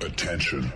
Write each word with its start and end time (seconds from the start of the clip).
Attention. 0.00 0.72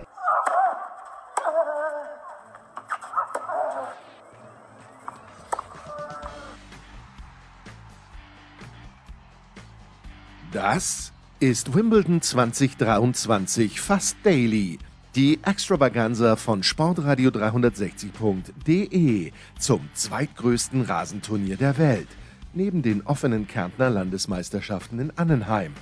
Das 10.51 11.13
ist 11.39 11.73
Wimbledon 11.73 12.21
2023 12.21 13.79
fast 13.79 14.17
daily. 14.23 14.77
Die 15.15 15.39
Extravaganza 15.43 16.35
von 16.35 16.61
Sportradio 16.61 17.29
360.de 17.29 19.31
zum 19.57 19.89
zweitgrößten 19.93 20.81
Rasenturnier 20.81 21.55
der 21.55 21.77
Welt, 21.77 22.09
neben 22.53 22.81
den 22.81 23.03
offenen 23.03 23.47
Kärntner 23.47 23.89
Landesmeisterschaften 23.89 24.99
in 24.99 25.17
Annenheim. 25.17 25.73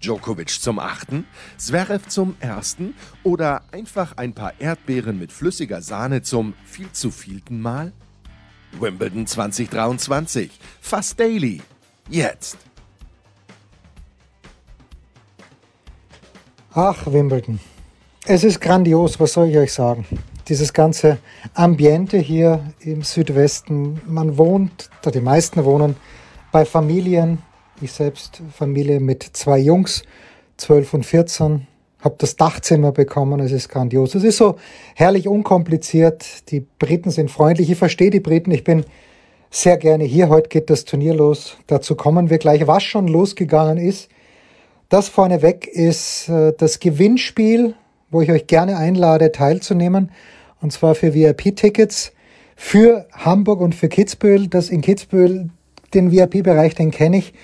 Djokovic 0.00 0.50
zum 0.60 0.78
achten, 0.78 1.26
Zverev 1.56 2.08
zum 2.08 2.36
ersten 2.40 2.94
oder 3.24 3.62
einfach 3.72 4.16
ein 4.16 4.32
paar 4.32 4.52
Erdbeeren 4.60 5.18
mit 5.18 5.32
flüssiger 5.32 5.82
Sahne 5.82 6.22
zum 6.22 6.54
viel 6.64 6.90
zu 6.92 7.10
vielten 7.10 7.60
Mal? 7.60 7.92
Wimbledon 8.78 9.26
2023, 9.26 10.50
fast 10.80 11.18
daily. 11.18 11.62
Jetzt. 12.08 12.58
Ach, 16.74 17.06
Wimbledon. 17.06 17.60
Es 18.26 18.44
ist 18.44 18.60
grandios, 18.60 19.18
was 19.18 19.32
soll 19.32 19.48
ich 19.48 19.56
euch 19.56 19.72
sagen? 19.72 20.06
Dieses 20.48 20.72
ganze 20.72 21.18
Ambiente 21.54 22.18
hier 22.18 22.72
im 22.80 23.02
Südwesten. 23.02 24.00
Man 24.06 24.36
wohnt, 24.36 24.90
oder 25.02 25.10
die 25.10 25.20
meisten 25.20 25.64
wohnen 25.64 25.96
bei 26.52 26.64
Familien. 26.64 27.42
Ich 27.80 27.92
selbst 27.92 28.42
Familie 28.52 28.98
mit 28.98 29.22
zwei 29.22 29.58
Jungs, 29.58 30.02
12 30.56 30.94
und 30.94 31.06
14, 31.06 31.68
habe 32.00 32.16
das 32.18 32.34
Dachzimmer 32.34 32.90
bekommen. 32.90 33.38
Es 33.38 33.52
ist 33.52 33.68
grandios. 33.68 34.16
Es 34.16 34.24
ist 34.24 34.36
so 34.36 34.56
herrlich 34.96 35.28
unkompliziert. 35.28 36.50
Die 36.50 36.66
Briten 36.78 37.10
sind 37.10 37.30
freundlich. 37.30 37.70
Ich 37.70 37.78
verstehe 37.78 38.10
die 38.10 38.18
Briten. 38.18 38.50
Ich 38.50 38.64
bin 38.64 38.84
sehr 39.50 39.76
gerne 39.76 40.02
hier. 40.02 40.28
Heute 40.28 40.48
geht 40.48 40.70
das 40.70 40.86
Turnier 40.86 41.14
los. 41.14 41.56
Dazu 41.68 41.94
kommen 41.94 42.30
wir 42.30 42.38
gleich. 42.38 42.66
Was 42.66 42.82
schon 42.82 43.06
losgegangen 43.06 43.78
ist, 43.78 44.08
das 44.88 45.08
vorneweg 45.08 45.68
ist 45.68 46.28
äh, 46.28 46.54
das 46.58 46.80
Gewinnspiel, 46.80 47.74
wo 48.10 48.22
ich 48.22 48.32
euch 48.32 48.48
gerne 48.48 48.76
einlade, 48.76 49.30
teilzunehmen. 49.30 50.10
Und 50.60 50.72
zwar 50.72 50.96
für 50.96 51.14
VIP-Tickets 51.14 52.12
für 52.56 53.06
Hamburg 53.12 53.60
und 53.60 53.76
für 53.76 53.88
Kitzbühel. 53.88 54.48
Das 54.48 54.68
in 54.68 54.80
Kitzbühel, 54.80 55.50
den 55.94 56.10
VIP-Bereich, 56.10 56.74
den 56.74 56.90
kenne 56.90 57.18
ich. 57.18 57.34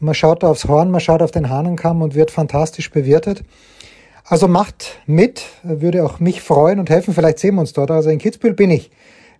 Man 0.00 0.14
schaut 0.14 0.44
aufs 0.44 0.66
Horn, 0.66 0.90
man 0.90 1.00
schaut 1.00 1.22
auf 1.22 1.32
den 1.32 1.50
Hahnenkamm 1.50 2.02
und 2.02 2.14
wird 2.14 2.30
fantastisch 2.30 2.90
bewirtet. 2.90 3.42
Also 4.24 4.46
macht 4.46 5.00
mit, 5.06 5.46
würde 5.62 6.04
auch 6.04 6.20
mich 6.20 6.40
freuen 6.40 6.78
und 6.78 6.90
helfen. 6.90 7.14
Vielleicht 7.14 7.38
sehen 7.40 7.56
wir 7.56 7.62
uns 7.62 7.72
dort. 7.72 7.90
Also 7.90 8.10
in 8.10 8.18
Kitzbühel 8.18 8.54
bin 8.54 8.70
ich 8.70 8.90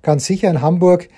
ganz 0.03 0.25
sicher. 0.25 0.51
In 0.51 0.61
Hamburg 0.61 1.09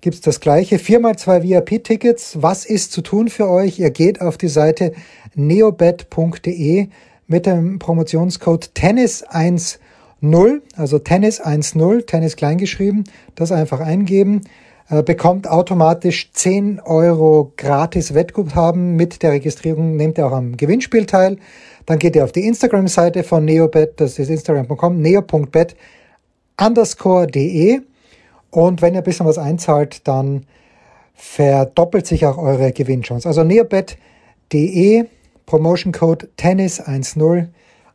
gibt's 0.00 0.20
das 0.20 0.38
gleiche. 0.38 0.78
Viermal 0.78 1.16
zwei 1.16 1.42
VIP-Tickets. 1.42 2.42
Was 2.42 2.66
ist 2.66 2.92
zu 2.92 3.00
tun 3.00 3.28
für 3.28 3.48
euch? 3.48 3.78
Ihr 3.78 3.90
geht 3.90 4.20
auf 4.20 4.36
die 4.36 4.48
Seite 4.48 4.92
neobet.de 5.34 6.88
mit 7.26 7.46
dem 7.46 7.78
Promotionscode 7.78 8.70
Tennis10, 8.76 9.78
also 10.76 10.98
Tennis10, 10.98 12.06
Tennis 12.06 12.36
kleingeschrieben, 12.36 13.04
das 13.34 13.50
einfach 13.50 13.80
eingeben, 13.80 14.42
bekommt 14.88 15.48
automatisch 15.48 16.30
10 16.32 16.80
Euro 16.80 17.52
gratis 17.56 18.14
Wettguthaben. 18.14 18.96
Mit 18.96 19.22
der 19.22 19.32
Registrierung 19.32 19.96
nehmt 19.96 20.18
ihr 20.18 20.26
auch 20.26 20.32
am 20.32 20.56
Gewinnspiel 20.56 21.06
teil. 21.06 21.38
Dann 21.86 21.98
geht 21.98 22.16
ihr 22.16 22.24
auf 22.24 22.32
die 22.32 22.46
Instagram-Seite 22.46 23.24
von 23.24 23.44
Neobet, 23.44 24.00
das 24.00 24.18
ist 24.18 24.30
instagram.com, 24.30 25.00
neo.bet 25.00 25.76
underscore 26.60 27.26
de. 27.26 27.80
Und 28.50 28.82
wenn 28.82 28.94
ihr 28.94 29.00
ein 29.00 29.04
bisschen 29.04 29.26
was 29.26 29.38
einzahlt, 29.38 30.06
dann 30.06 30.46
verdoppelt 31.14 32.06
sich 32.06 32.26
auch 32.26 32.38
eure 32.38 32.72
Gewinnchance. 32.72 33.26
Also 33.26 33.44
neobet.de 33.44 35.06
Promotion 35.46 35.92
Code 35.92 36.28
Tennis10. 36.38 37.48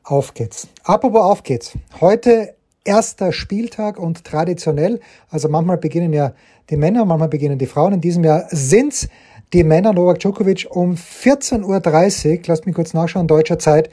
Auf 0.04 0.34
geht's. 0.34 0.68
Apropos 0.84 1.22
auf 1.22 1.44
geht's. 1.44 1.74
Heute 2.00 2.56
erster 2.84 3.32
Spieltag 3.32 4.00
und 4.00 4.24
traditionell, 4.24 5.00
also 5.30 5.50
manchmal 5.50 5.78
beginnen 5.78 6.14
ja 6.14 6.34
die 6.70 6.78
Männer, 6.78 7.06
manchmal 7.06 7.30
beginnen 7.30 7.58
die 7.58 7.66
Frauen. 7.66 7.94
In 7.94 8.02
diesem 8.02 8.24
Jahr 8.24 8.46
sind's 8.50 9.08
die 9.54 9.64
Männer 9.64 9.94
Novak 9.94 10.20
Djokovic 10.20 10.68
um 10.70 10.94
14.30 10.94 11.64
Uhr, 12.32 12.40
lasst 12.48 12.66
mich 12.66 12.76
kurz 12.76 12.94
nachschauen, 12.94 13.28
deutscher 13.28 13.58
Zeit, 13.58 13.90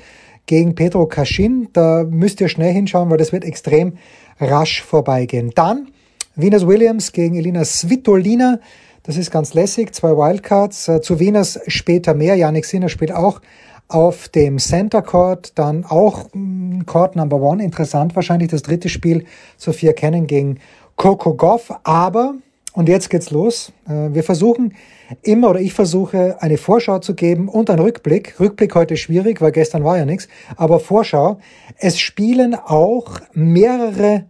gegen 0.47 0.75
Pedro 0.75 1.07
Kaschin. 1.07 1.69
Da 1.73 2.05
müsst 2.09 2.41
ihr 2.41 2.49
schnell 2.49 2.73
hinschauen, 2.73 3.11
weil 3.11 3.19
das 3.19 3.33
wird 3.33 3.45
extrem 3.45 3.99
rasch 4.41 4.83
vorbeigehen. 4.83 5.53
Dann 5.55 5.89
Venus 6.37 6.67
Williams 6.67 7.13
gegen 7.13 7.37
Elina 7.37 7.65
Svitolina. 7.65 8.61
Das 9.03 9.17
ist 9.17 9.31
ganz 9.31 9.55
lässig. 9.55 9.95
Zwei 9.95 10.11
Wildcards. 10.11 10.89
Äh, 10.89 11.01
zu 11.01 11.19
Venus 11.19 11.59
später 11.67 12.15
mehr. 12.15 12.37
Yannick 12.37 12.65
Sinner 12.65 12.89
spielt 12.89 13.13
auch 13.13 13.41
auf 13.89 14.29
dem 14.29 14.59
Center 14.59 15.03
Court. 15.03 15.53
Dann 15.57 15.85
auch 15.85 16.29
mm, 16.33 16.83
Court 16.87 17.17
Number 17.17 17.41
One. 17.41 17.63
Interessant 17.63 18.15
wahrscheinlich 18.17 18.51
das 18.51 18.63
dritte 18.63 18.89
Spiel. 18.89 19.25
Sophia 19.57 19.93
Cannon 19.93 20.27
gegen 20.27 20.59
Coco 20.97 21.35
Goff. 21.35 21.73
Aber, 21.85 22.35
und 22.77 22.91
jetzt 22.91 23.09
geht's 23.09 23.31
los. 23.31 23.73
Äh, 23.89 24.15
wir 24.15 24.23
versuchen 24.23 24.75
immer 25.23 25.51
oder 25.51 25.61
ich 25.61 25.73
versuche 25.73 26.37
eine 26.41 26.59
Vorschau 26.59 26.99
zu 26.99 27.15
geben 27.15 27.49
und 27.49 27.71
einen 27.71 27.81
Rückblick. 27.81 28.39
Rückblick 28.39 28.75
heute 28.75 28.99
schwierig, 28.99 29.41
weil 29.41 29.51
gestern 29.51 29.83
war 29.83 29.97
ja 29.97 30.05
nichts. 30.05 30.29
Aber 30.57 30.79
Vorschau. 30.79 31.39
Es 31.79 31.99
spielen 31.99 32.55
auch 32.55 33.21
mehrere 33.33 34.27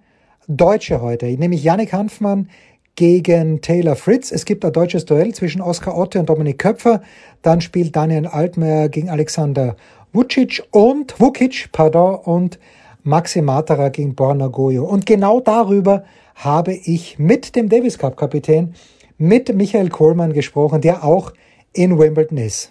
Deutsche 0.47 1.03
heute, 1.03 1.27
nämlich 1.27 1.65
Yannick 1.65 1.93
Hanfmann 1.93 2.49
gegen 2.95 3.61
Taylor 3.62 3.97
Fritz. 3.97 4.31
Es 4.31 4.45
gibt 4.45 4.65
ein 4.65 4.73
deutsches 4.73 5.05
Duell 5.05 5.34
zwischen 5.34 5.61
Oskar 5.61 5.99
Otte 5.99 6.21
und 6.21 6.28
Dominik 6.28 6.61
Köpfer. 6.61 7.03
Dann 7.43 7.61
spielt 7.61 7.97
Daniel 7.97 8.27
Altmaier 8.27 8.89
gegen 8.89 9.11
Alexander 9.11 9.75
Vucic 10.13 10.63
und 10.71 11.21
Vukic, 11.21 11.71
pardon, 11.73 12.15
und 12.15 12.61
Maxi 13.03 13.43
Matera 13.43 13.89
gegen 13.89 14.15
Borna 14.15 14.47
Goyo. 14.47 14.84
Und 14.84 15.05
genau 15.05 15.41
darüber 15.41 16.05
habe 16.37 16.75
ich 16.75 17.19
mit 17.19 17.57
dem 17.57 17.69
Davis 17.69 17.99
Cup 17.99 18.17
Kapitän, 18.17 18.75
mit 19.19 19.55
Michael 19.55 19.89
Kohlmann 19.89 20.33
gesprochen, 20.33 20.81
der 20.81 21.03
auch 21.03 21.33
in 21.73 21.99
Wimbledon 21.99 22.39
ist. 22.39 22.71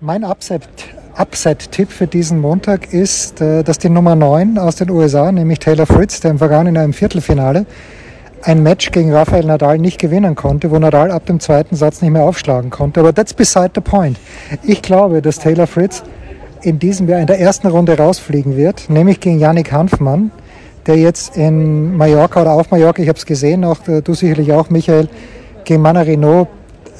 Mein 0.00 0.24
Upset-Tipp 0.24 1.90
für 1.90 2.06
diesen 2.06 2.40
Montag 2.40 2.92
ist, 2.92 3.40
äh, 3.40 3.62
dass 3.62 3.78
die 3.78 3.88
Nummer 3.88 4.14
9 4.14 4.58
aus 4.58 4.76
den 4.76 4.90
USA, 4.90 5.30
nämlich 5.32 5.58
Taylor 5.58 5.86
Fritz, 5.86 6.20
der 6.20 6.32
im 6.32 6.38
vergangenen 6.38 6.92
Viertelfinale 6.92 7.66
ein 8.42 8.62
Match 8.62 8.90
gegen 8.90 9.12
Rafael 9.12 9.44
Nadal 9.44 9.78
nicht 9.78 9.98
gewinnen 9.98 10.34
konnte, 10.34 10.70
wo 10.70 10.78
Nadal 10.78 11.10
ab 11.10 11.26
dem 11.26 11.40
zweiten 11.40 11.74
Satz 11.74 12.02
nicht 12.02 12.12
mehr 12.12 12.24
aufschlagen 12.24 12.70
konnte. 12.70 13.00
Aber 13.00 13.14
that's 13.14 13.34
beside 13.34 13.70
the 13.74 13.80
point. 13.80 14.18
Ich 14.62 14.82
glaube, 14.82 15.22
dass 15.22 15.38
Taylor 15.38 15.66
Fritz 15.66 16.02
in 16.62 16.78
diesem 16.78 17.08
Jahr 17.08 17.20
in 17.20 17.26
der 17.26 17.40
ersten 17.40 17.66
Runde 17.66 17.96
rausfliegen 17.96 18.56
wird, 18.56 18.88
nämlich 18.88 19.20
gegen 19.20 19.38
Yannick 19.38 19.72
Hanfmann, 19.72 20.30
der 20.86 20.96
jetzt 20.96 21.36
in 21.36 21.96
Mallorca 21.96 22.42
oder 22.42 22.52
auf 22.52 22.70
Mallorca, 22.70 23.02
ich 23.02 23.08
habe 23.08 23.18
es 23.18 23.26
gesehen, 23.26 23.64
auch 23.64 23.86
äh, 23.88 24.02
du 24.02 24.14
sicherlich 24.14 24.52
auch, 24.52 24.70
Michael, 24.70 25.08
gegen 25.64 25.82
Manarino. 25.82 26.48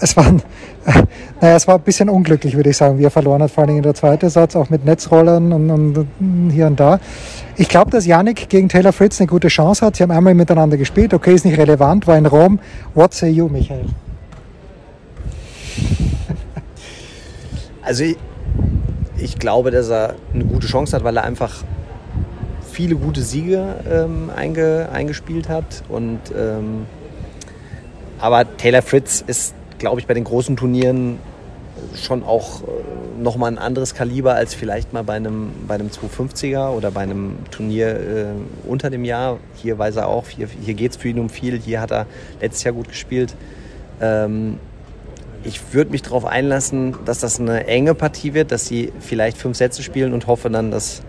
Es 0.01 0.17
war, 0.17 0.27
naja, 1.41 1.57
es 1.57 1.67
war 1.67 1.77
ein 1.77 1.83
bisschen 1.83 2.11
unglücklich, 2.11 2.57
würde 2.57 2.71
ich 2.71 2.77
sagen, 2.77 2.99
wie 2.99 3.05
er 3.05 3.11
verloren 3.11 3.43
hat, 3.43 3.51
vor 3.51 3.65
allem 3.65 3.77
in 3.77 3.83
der 3.83 3.95
zweiten 3.95 4.29
Satz, 4.29 4.57
auch 4.57 4.69
mit 4.69 4.85
Netzrollern 4.85 5.53
und, 5.53 5.71
und 5.71 6.51
hier 6.51 6.67
und 6.67 6.79
da. 6.79 6.99
Ich 7.57 7.69
glaube, 7.69 7.91
dass 7.91 8.07
Yannick 8.07 8.49
gegen 8.49 8.69
Taylor 8.69 8.93
Fritz 8.93 9.21
eine 9.21 9.29
gute 9.29 9.49
Chance 9.49 9.87
hat. 9.87 9.97
Sie 9.97 10.03
haben 10.03 10.11
einmal 10.11 10.35
miteinander 10.35 10.77
gespielt. 10.77 11.15
Okay, 11.15 11.35
ist 11.35 11.47
nicht 11.47 11.59
relevant, 11.59 12.07
war 12.07 12.19
in 12.19 12.27
Rom. 12.27 12.59
What 12.95 13.15
say 13.15 13.29
you, 13.29 13.49
Michael? 13.49 13.87
Also 17.83 18.03
ich, 18.03 18.17
ich 19.17 19.39
glaube, 19.39 19.71
dass 19.71 19.89
er 19.91 20.17
eine 20.35 20.45
gute 20.45 20.67
Chance 20.67 20.97
hat, 20.97 21.05
weil 21.05 21.17
er 21.17 21.23
einfach 21.23 21.63
viele 22.77 22.97
gute 22.97 23.23
Siege 23.23 23.77
ähm, 23.91 24.31
einge, 24.37 24.91
eingespielt 24.93 25.49
hat. 25.49 25.83
Und, 25.89 26.21
ähm, 26.37 26.85
aber 28.19 28.45
Taylor 28.59 28.83
Fritz 28.83 29.25
ist, 29.27 29.55
glaube 29.79 29.99
ich, 29.99 30.07
bei 30.07 30.13
den 30.13 30.25
großen 30.25 30.59
Turnieren 30.59 31.19
schon 31.95 32.23
auch 32.23 32.63
äh, 32.65 32.67
nochmal 33.19 33.51
ein 33.51 33.57
anderes 33.57 33.95
Kaliber 33.95 34.35
als 34.35 34.53
vielleicht 34.53 34.93
mal 34.93 35.05
bei 35.05 35.15
einem, 35.15 35.53
bei 35.67 35.77
einem 35.77 35.89
250er 35.89 36.69
oder 36.69 36.91
bei 36.91 37.01
einem 37.01 37.37
Turnier 37.51 37.89
äh, 37.99 38.27
unter 38.69 38.91
dem 38.91 39.07
Jahr. 39.07 39.39
Hier 39.55 39.79
weiß 39.79 39.97
er 39.97 40.09
auch, 40.09 40.29
hier, 40.29 40.47
hier 40.63 40.75
geht 40.75 40.91
es 40.91 40.97
für 40.99 41.09
ihn 41.09 41.19
um 41.19 41.31
viel. 41.31 41.59
Hier 41.59 41.81
hat 41.81 41.93
er 41.93 42.05
letztes 42.43 42.65
Jahr 42.65 42.75
gut 42.75 42.89
gespielt. 42.89 43.35
Ähm, 44.03 44.59
ich 45.45 45.73
würde 45.73 45.93
mich 45.93 46.03
darauf 46.03 46.27
einlassen, 46.27 46.95
dass 47.07 47.21
das 47.21 47.41
eine 47.41 47.67
enge 47.67 47.95
Partie 47.95 48.35
wird, 48.35 48.53
dass 48.53 48.67
sie 48.67 48.93
vielleicht 49.01 49.39
fünf 49.39 49.57
Sätze 49.57 49.83
spielen 49.83 50.13
und 50.13 50.27
hoffe 50.27 50.51
dann, 50.51 50.71
dass, 50.71 51.01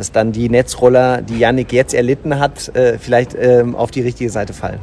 dass 0.00 0.12
dann 0.12 0.32
die 0.32 0.48
Netzroller, 0.48 1.20
die 1.20 1.40
Yannick 1.40 1.74
jetzt 1.74 1.92
erlitten 1.92 2.38
hat, 2.38 2.74
äh, 2.74 2.96
vielleicht 2.98 3.36
ähm, 3.38 3.76
auf 3.76 3.90
die 3.90 4.00
richtige 4.00 4.30
Seite 4.30 4.54
fallen. 4.54 4.78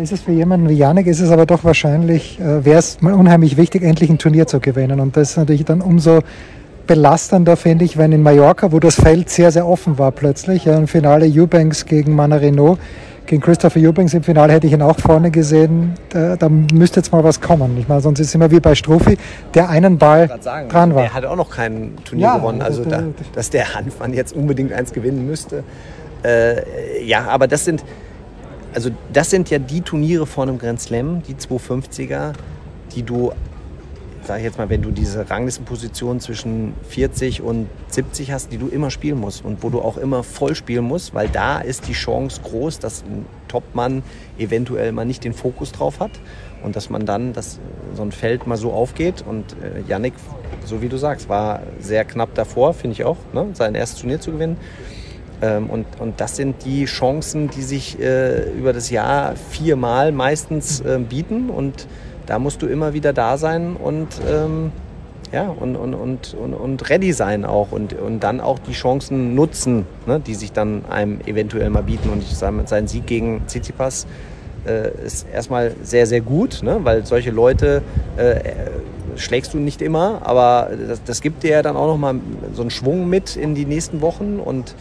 Ist 0.00 0.12
es 0.12 0.20
für 0.20 0.30
jemanden 0.30 0.68
wie 0.68 0.74
Janik, 0.74 1.08
ist 1.08 1.18
es 1.18 1.32
aber 1.32 1.44
doch 1.44 1.64
wahrscheinlich, 1.64 2.38
äh, 2.38 2.64
wäre 2.64 2.78
es 2.78 3.00
mal 3.00 3.14
unheimlich 3.14 3.56
wichtig, 3.56 3.82
endlich 3.82 4.10
ein 4.10 4.18
Turnier 4.18 4.46
zu 4.46 4.60
gewinnen. 4.60 5.00
Und 5.00 5.16
das 5.16 5.30
ist 5.30 5.36
natürlich 5.38 5.64
dann 5.64 5.80
umso 5.80 6.20
belastender, 6.86 7.56
finde 7.56 7.84
ich, 7.84 7.98
wenn 7.98 8.12
in 8.12 8.22
Mallorca, 8.22 8.70
wo 8.70 8.78
das 8.78 8.94
Feld 8.94 9.28
sehr, 9.28 9.50
sehr 9.50 9.66
offen 9.66 9.98
war 9.98 10.12
plötzlich, 10.12 10.66
ja, 10.66 10.78
im 10.78 10.86
Finale 10.86 11.26
Eubanks 11.26 11.84
gegen 11.84 12.14
Manarino, 12.14 12.78
gegen 13.26 13.42
Christopher 13.42 13.80
Eubanks 13.80 14.14
im 14.14 14.22
Finale 14.22 14.52
hätte 14.52 14.66
ich 14.66 14.72
ihn 14.72 14.82
auch 14.82 14.98
vorne 14.98 15.30
gesehen. 15.30 15.94
Da, 16.10 16.36
da 16.36 16.48
müsste 16.48 17.00
jetzt 17.00 17.12
mal 17.12 17.24
was 17.24 17.40
kommen. 17.40 17.76
Ich 17.78 17.88
meine, 17.88 18.00
sonst 18.00 18.20
ist 18.20 18.28
es 18.28 18.34
immer 18.34 18.50
wie 18.50 18.60
bei 18.60 18.74
Struffi, 18.74 19.16
der 19.54 19.68
einen 19.68 19.98
Ball 19.98 20.30
sagen, 20.40 20.68
dran 20.68 20.94
war. 20.94 21.02
Der 21.02 21.14
hat 21.14 21.24
auch 21.24 21.36
noch 21.36 21.50
kein 21.50 21.96
Turnier 22.04 22.26
ja, 22.26 22.36
gewonnen. 22.36 22.62
Also, 22.62 22.84
da, 22.84 23.02
dass 23.34 23.50
der 23.50 23.74
Hanfmann 23.74 24.12
jetzt 24.12 24.34
unbedingt 24.34 24.72
eins 24.72 24.92
gewinnen 24.92 25.26
müsste. 25.26 25.64
Äh, 26.24 27.04
ja, 27.04 27.26
aber 27.28 27.48
das 27.48 27.64
sind, 27.64 27.84
also 28.74 28.90
das 29.12 29.30
sind 29.30 29.50
ja 29.50 29.58
die 29.58 29.80
Turniere 29.80 30.26
vor 30.26 30.44
einem 30.44 30.58
Grand 30.58 30.80
Slam, 30.80 31.22
die 31.22 31.34
250er, 31.34 32.32
die 32.94 33.02
du 33.02 33.32
sage 34.26 34.40
ich 34.40 34.44
jetzt 34.44 34.58
mal, 34.58 34.68
wenn 34.68 34.82
du 34.82 34.90
diese 34.90 35.28
Ranglistenposition 35.28 36.20
zwischen 36.20 36.74
40 36.88 37.42
und 37.42 37.68
70 37.88 38.32
hast, 38.32 38.52
die 38.52 38.58
du 38.58 38.68
immer 38.68 38.90
spielen 38.90 39.18
musst 39.18 39.44
und 39.44 39.62
wo 39.62 39.70
du 39.70 39.80
auch 39.80 39.96
immer 39.96 40.22
voll 40.22 40.54
spielen 40.54 40.84
musst, 40.84 41.14
weil 41.14 41.28
da 41.28 41.58
ist 41.58 41.88
die 41.88 41.92
Chance 41.92 42.40
groß, 42.42 42.78
dass 42.78 43.02
ein 43.02 43.26
Topmann 43.48 44.02
eventuell 44.38 44.92
mal 44.92 45.04
nicht 45.04 45.24
den 45.24 45.34
Fokus 45.34 45.72
drauf 45.72 46.00
hat 46.00 46.12
und 46.62 46.76
dass 46.76 46.90
man 46.90 47.06
dann, 47.06 47.32
dass 47.32 47.60
so 47.94 48.02
ein 48.02 48.12
Feld 48.12 48.46
mal 48.46 48.56
so 48.56 48.72
aufgeht 48.72 49.24
und 49.26 49.44
äh, 49.62 49.88
Yannick, 49.88 50.14
so 50.64 50.80
wie 50.80 50.88
du 50.88 50.96
sagst, 50.96 51.28
war 51.28 51.62
sehr 51.78 52.04
knapp 52.04 52.34
davor, 52.34 52.72
finde 52.74 52.94
ich 52.94 53.04
auch, 53.04 53.18
ne, 53.32 53.48
sein 53.52 53.74
erstes 53.74 54.00
Turnier 54.00 54.20
zu 54.20 54.32
gewinnen. 54.32 54.56
Ähm, 55.42 55.68
und, 55.68 55.86
und 56.00 56.20
das 56.20 56.36
sind 56.36 56.64
die 56.64 56.86
Chancen, 56.86 57.50
die 57.50 57.62
sich 57.62 58.00
äh, 58.00 58.50
über 58.52 58.72
das 58.72 58.90
Jahr 58.90 59.34
viermal 59.36 60.12
meistens 60.12 60.80
äh, 60.80 60.98
bieten 60.98 61.50
und 61.50 61.86
da 62.26 62.38
musst 62.38 62.62
du 62.62 62.66
immer 62.66 62.94
wieder 62.94 63.12
da 63.12 63.36
sein 63.36 63.76
und, 63.76 64.08
ähm, 64.28 64.72
ja, 65.32 65.48
und, 65.48 65.76
und, 65.76 65.94
und, 65.94 66.34
und, 66.34 66.54
und 66.54 66.90
ready 66.90 67.12
sein 67.12 67.44
auch 67.44 67.72
und, 67.72 67.92
und 67.94 68.20
dann 68.20 68.40
auch 68.40 68.58
die 68.58 68.72
Chancen 68.72 69.34
nutzen, 69.34 69.86
ne, 70.06 70.20
die 70.20 70.34
sich 70.34 70.52
dann 70.52 70.84
einem 70.88 71.20
eventuell 71.26 71.70
mal 71.70 71.82
bieten. 71.82 72.10
Und 72.10 72.22
ich 72.22 72.36
sage, 72.36 72.62
sein 72.66 72.86
Sieg 72.86 73.06
gegen 73.06 73.42
Tsitsipas 73.46 74.06
äh, 74.66 74.90
ist 75.04 75.26
erstmal 75.32 75.72
sehr, 75.82 76.06
sehr 76.06 76.20
gut, 76.20 76.62
ne, 76.62 76.80
weil 76.82 77.04
solche 77.04 77.30
Leute 77.30 77.82
äh, 78.16 78.40
schlägst 79.16 79.54
du 79.54 79.58
nicht 79.58 79.82
immer, 79.82 80.22
aber 80.24 80.70
das, 80.88 81.02
das 81.04 81.20
gibt 81.20 81.42
dir 81.42 81.50
ja 81.50 81.62
dann 81.62 81.76
auch 81.76 81.86
nochmal 81.86 82.16
so 82.52 82.62
einen 82.62 82.70
Schwung 82.70 83.08
mit 83.08 83.36
in 83.36 83.54
die 83.54 83.66
nächsten 83.66 84.00
Wochen 84.00 84.38
und 84.38 84.74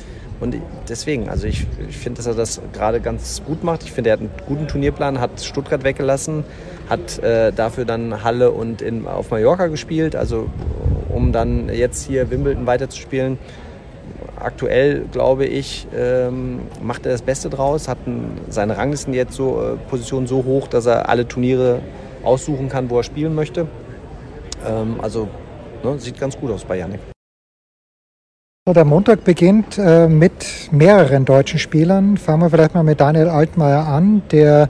und 0.43 0.57
deswegen, 0.89 1.29
also 1.29 1.47
ich, 1.47 1.65
ich 1.87 1.97
finde, 1.97 2.17
dass 2.17 2.27
er 2.27 2.33
das 2.33 2.59
gerade 2.73 2.99
ganz 2.99 3.41
gut 3.45 3.63
macht. 3.63 3.83
Ich 3.83 3.93
finde, 3.93 4.09
er 4.09 4.13
hat 4.13 4.19
einen 4.19 4.29
guten 4.45 4.67
Turnierplan, 4.67 5.21
hat 5.21 5.39
Stuttgart 5.39 5.85
weggelassen, 5.85 6.43
hat 6.89 7.17
äh, 7.19 7.53
dafür 7.53 7.85
dann 7.85 8.25
Halle 8.25 8.51
und 8.51 8.81
in, 8.81 9.07
auf 9.07 9.31
Mallorca 9.31 9.67
gespielt, 9.67 10.17
also 10.17 10.49
um 11.07 11.31
dann 11.31 11.69
jetzt 11.69 12.05
hier 12.05 12.29
Wimbledon 12.29 12.67
weiterzuspielen. 12.67 13.37
Aktuell, 14.37 15.05
glaube 15.13 15.45
ich, 15.45 15.87
ähm, 15.95 16.59
macht 16.81 17.05
er 17.05 17.13
das 17.13 17.21
Beste 17.21 17.49
draus, 17.49 17.87
hat 17.87 18.05
ein, 18.05 18.41
seine 18.49 18.75
Ranglisten 18.75 19.13
jetzt 19.13 19.35
so 19.35 19.61
äh, 19.61 19.89
Position 19.89 20.27
so 20.27 20.43
hoch, 20.43 20.67
dass 20.67 20.85
er 20.87 21.07
alle 21.07 21.25
Turniere 21.25 21.79
aussuchen 22.21 22.67
kann, 22.67 22.89
wo 22.89 22.97
er 22.97 23.03
spielen 23.03 23.33
möchte. 23.33 23.67
Ähm, 24.67 24.95
also 25.01 25.29
ne, 25.85 25.97
sieht 25.99 26.19
ganz 26.19 26.37
gut 26.37 26.51
aus 26.51 26.65
bei 26.65 26.79
Janik. 26.79 26.99
Der 28.65 28.85
Montag 28.85 29.25
beginnt 29.25 29.77
äh, 29.77 30.07
mit 30.07 30.71
mehreren 30.71 31.25
deutschen 31.25 31.59
Spielern. 31.59 32.15
Fangen 32.15 32.43
wir 32.43 32.49
vielleicht 32.49 32.73
mal 32.73 32.83
mit 32.83 33.01
Daniel 33.01 33.27
Altmaier 33.27 33.85
an, 33.85 34.21
der 34.31 34.69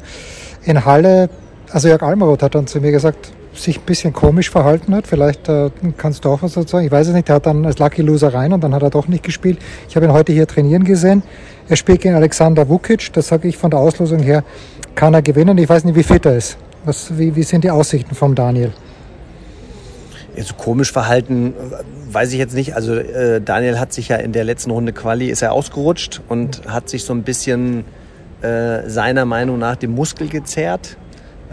in 0.63 0.83
Halle 0.83 1.29
also 1.69 1.87
Jörg 1.87 2.01
Almaroth 2.01 2.41
hat 2.41 2.55
dann 2.55 2.65
zu 2.65 2.81
mir 2.81 2.91
gesagt, 2.91 3.31
sich 3.53 3.77
ein 3.77 3.85
bisschen 3.85 4.11
komisch 4.11 4.49
verhalten 4.49 4.95
hat. 4.95 5.05
Vielleicht 5.05 5.47
äh, 5.47 5.69
kannst 5.95 6.25
du 6.25 6.29
auch 6.29 6.41
was 6.41 6.53
dazu 6.53 6.69
sagen. 6.69 6.87
Ich 6.87 6.91
weiß 6.91 7.09
es 7.09 7.13
nicht. 7.13 7.29
Er 7.29 7.35
hat 7.35 7.45
dann 7.45 7.67
als 7.67 7.77
Lucky 7.77 8.01
Loser 8.01 8.33
rein 8.33 8.51
und 8.51 8.63
dann 8.63 8.73
hat 8.73 8.81
er 8.81 8.89
doch 8.89 9.07
nicht 9.07 9.23
gespielt. 9.23 9.59
Ich 9.87 9.95
habe 9.95 10.07
ihn 10.07 10.11
heute 10.11 10.33
hier 10.33 10.47
trainieren 10.47 10.85
gesehen. 10.85 11.21
Er 11.69 11.75
spielt 11.75 12.01
gegen 12.01 12.15
Alexander 12.15 12.67
Vukic. 12.67 13.13
Das 13.13 13.27
sage 13.27 13.47
ich 13.47 13.57
von 13.57 13.69
der 13.69 13.79
Auslosung 13.79 14.21
her, 14.21 14.43
kann 14.95 15.13
er 15.13 15.21
gewinnen. 15.21 15.55
Ich 15.59 15.69
weiß 15.69 15.83
nicht, 15.83 15.95
wie 15.95 16.01
fit 16.01 16.25
er 16.25 16.35
ist. 16.35 16.57
Was, 16.83 17.15
wie, 17.15 17.35
wie 17.35 17.43
sind 17.43 17.63
die 17.63 17.69
Aussichten 17.69 18.15
vom 18.15 18.33
Daniel? 18.33 18.73
Ja, 20.35 20.43
so 20.43 20.55
komisch 20.55 20.91
verhalten, 20.91 21.53
weiß 22.13 22.31
ich 22.33 22.39
jetzt 22.39 22.55
nicht. 22.55 22.75
Also 22.75 22.95
äh, 22.95 23.41
Daniel 23.41 23.79
hat 23.79 23.93
sich 23.93 24.09
ja 24.09 24.17
in 24.17 24.31
der 24.31 24.43
letzten 24.43 24.71
Runde 24.71 24.93
Quali 24.93 25.29
ist 25.29 25.41
er 25.41 25.53
ausgerutscht 25.53 26.21
und 26.29 26.61
hat 26.67 26.89
sich 26.89 27.03
so 27.03 27.13
ein 27.13 27.23
bisschen 27.23 27.85
äh, 28.41 28.89
seiner 28.89 29.25
Meinung 29.25 29.59
nach 29.59 29.75
den 29.75 29.91
Muskel 29.91 30.27
gezerrt 30.27 30.97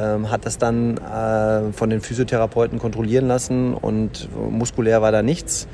ähm, 0.01 0.31
hat 0.31 0.47
das 0.47 0.59
dann 0.59 0.97
äh, 0.97 1.73
von 1.73 1.91
den 1.91 2.01
Physiotherapeuten 2.01 2.79
kontrollieren 2.79 3.29
lassen 3.29 3.75
und 3.75 4.29
muskulär 4.51 5.03
war 5.03 5.13
da 5.13 5.23
nichts. 5.23 5.69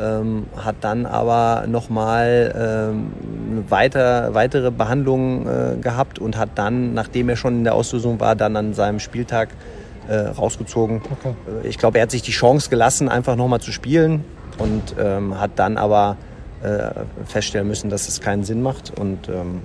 Ähm, 0.00 0.46
hat 0.56 0.76
dann 0.82 1.06
aber 1.06 1.64
nochmal 1.66 2.54
ähm, 2.56 3.64
weiter, 3.68 4.32
weitere 4.32 4.70
Behandlungen 4.70 5.46
äh, 5.46 5.76
gehabt 5.80 6.18
und 6.20 6.36
hat 6.36 6.50
dann, 6.54 6.94
nachdem 6.94 7.28
er 7.28 7.36
schon 7.36 7.58
in 7.58 7.64
der 7.64 7.74
Auslösung 7.74 8.20
war, 8.20 8.36
dann 8.36 8.54
an 8.56 8.74
seinem 8.74 9.00
Spieltag 9.00 9.48
äh, 10.08 10.16
rausgezogen. 10.28 11.02
Okay. 11.10 11.34
Äh, 11.62 11.68
ich 11.68 11.78
glaube, 11.78 11.98
er 11.98 12.02
hat 12.02 12.10
sich 12.10 12.22
die 12.22 12.32
Chance 12.32 12.70
gelassen, 12.70 13.08
einfach 13.08 13.36
nochmal 13.36 13.60
zu 13.60 13.72
spielen 13.72 14.24
und 14.58 14.96
ähm, 14.98 15.38
hat 15.38 15.52
dann 15.56 15.76
aber 15.76 16.16
äh, 16.62 16.90
feststellen 17.24 17.68
müssen, 17.68 17.90
dass 17.90 18.08
es 18.08 18.20
keinen 18.20 18.44
Sinn 18.44 18.62
macht 18.62 18.98
und 18.98 19.28
ähm, 19.28 19.62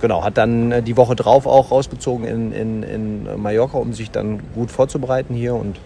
genau, 0.00 0.24
hat 0.24 0.38
dann 0.38 0.72
äh, 0.72 0.82
die 0.82 0.96
Woche 0.96 1.16
drauf 1.16 1.46
auch 1.46 1.70
rausgezogen 1.70 2.26
in, 2.26 2.52
in, 2.52 2.82
in 2.82 3.40
Mallorca, 3.40 3.78
um 3.78 3.92
sich 3.92 4.10
dann 4.10 4.40
gut 4.54 4.70
vorzubereiten 4.70 5.34
hier. 5.34 5.54
Und 5.54 5.78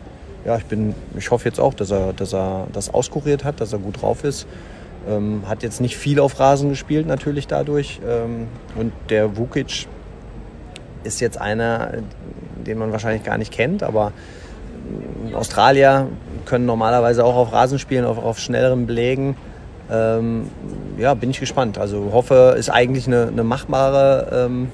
ja, 0.44 0.56
ich 0.56 0.64
bin, 0.64 0.94
ich 1.16 1.30
hoffe 1.30 1.46
jetzt 1.46 1.60
auch, 1.60 1.74
dass 1.74 1.90
er, 1.90 2.12
dass 2.12 2.34
er 2.34 2.66
das 2.72 2.92
auskuriert 2.92 3.44
hat, 3.44 3.60
dass 3.60 3.72
er 3.72 3.78
gut 3.78 4.02
drauf 4.02 4.24
ist. 4.24 4.46
Ähm, 5.08 5.42
hat 5.48 5.62
jetzt 5.62 5.80
nicht 5.80 5.96
viel 5.96 6.20
auf 6.20 6.38
Rasen 6.38 6.68
gespielt 6.68 7.06
natürlich 7.06 7.46
dadurch. 7.46 8.00
Ähm, 8.06 8.48
und 8.76 8.92
der 9.08 9.36
Vukic 9.36 9.86
ist 11.04 11.20
jetzt 11.20 11.40
einer, 11.40 11.92
den 12.64 12.78
man 12.78 12.92
wahrscheinlich 12.92 13.24
gar 13.24 13.38
nicht 13.38 13.52
kennt, 13.52 13.82
aber 13.82 14.12
Australier 15.34 16.08
können 16.44 16.66
normalerweise 16.66 17.24
auch 17.24 17.36
auf 17.36 17.52
Rasen 17.52 17.78
spielen, 17.78 18.04
auf, 18.04 18.18
auf 18.18 18.38
schnelleren 18.38 18.86
Belägen 18.86 19.36
ähm, 19.90 20.50
ja, 20.98 21.14
bin 21.14 21.30
ich 21.30 21.40
gespannt. 21.40 21.78
Also 21.78 22.10
hoffe, 22.12 22.54
ist 22.58 22.70
eigentlich 22.70 23.06
eine, 23.06 23.28
eine 23.28 23.44
machbare 23.44 24.46
ähm, 24.46 24.68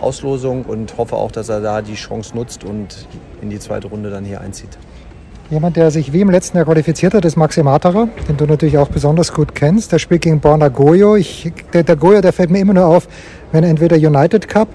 Auslosung 0.00 0.64
und 0.64 0.96
hoffe 0.96 1.16
auch, 1.16 1.32
dass 1.32 1.48
er 1.48 1.60
da 1.60 1.82
die 1.82 1.94
Chance 1.94 2.36
nutzt 2.36 2.64
und 2.64 3.08
in 3.40 3.50
die 3.50 3.58
zweite 3.58 3.88
Runde 3.88 4.10
dann 4.10 4.24
hier 4.24 4.40
einzieht. 4.40 4.78
Jemand, 5.50 5.76
der 5.76 5.90
sich 5.90 6.12
wie 6.12 6.20
im 6.20 6.30
letzten 6.30 6.56
Jahr 6.56 6.64
qualifiziert 6.64 7.14
hat, 7.14 7.24
ist 7.24 7.36
Maxi 7.36 7.62
Materer, 7.62 8.08
den 8.28 8.36
du 8.36 8.46
natürlich 8.46 8.78
auch 8.78 8.88
besonders 8.88 9.34
gut 9.34 9.54
kennst. 9.54 9.92
Der 9.92 9.98
spielt 9.98 10.22
gegen 10.22 10.40
Borna 10.40 10.68
Goyo. 10.68 11.16
Ich, 11.16 11.52
der, 11.74 11.82
der 11.82 11.96
Goyo, 11.96 12.20
der 12.20 12.32
fällt 12.32 12.50
mir 12.50 12.60
immer 12.60 12.72
nur 12.72 12.86
auf, 12.86 13.06
wenn 13.50 13.62
er 13.62 13.70
entweder 13.70 13.96
United 13.96 14.48
Cup, 14.48 14.68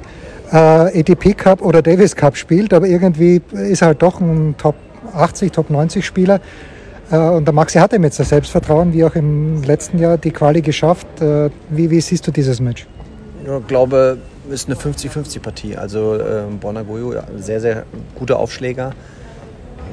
äh, 0.51 0.99
ATP 0.99 1.33
Cup 1.35 1.61
oder 1.61 1.81
Davis 1.81 2.15
Cup 2.15 2.35
spielt, 2.35 2.73
aber 2.73 2.87
irgendwie 2.87 3.41
ist 3.51 3.81
er 3.81 3.87
halt 3.87 4.01
doch 4.01 4.19
ein 4.19 4.55
Top 4.57 4.75
80, 5.13 5.51
Top 5.51 5.69
90 5.69 6.05
Spieler. 6.05 6.39
Äh, 7.11 7.17
und 7.17 7.45
der 7.45 7.53
Maxi 7.53 7.79
hatte 7.79 7.99
mit 7.99 8.17
das 8.17 8.29
Selbstvertrauen, 8.29 8.93
wie 8.93 9.03
auch 9.03 9.15
im 9.15 9.63
letzten 9.63 9.99
Jahr, 9.99 10.17
die 10.17 10.31
Quali 10.31 10.61
geschafft. 10.61 11.07
Äh, 11.21 11.49
wie, 11.69 11.89
wie 11.89 12.01
siehst 12.01 12.27
du 12.27 12.31
dieses 12.31 12.59
Match? 12.59 12.85
Ich 13.43 13.67
glaube, 13.67 14.17
es 14.49 14.65
ist 14.65 14.69
eine 14.69 14.75
50-50-Partie. 14.77 15.77
Also 15.77 16.15
äh, 16.15 16.43
Bonagoyo, 16.59 17.13
sehr, 17.37 17.61
sehr 17.61 17.83
guter 18.15 18.39
Aufschläger. 18.39 18.93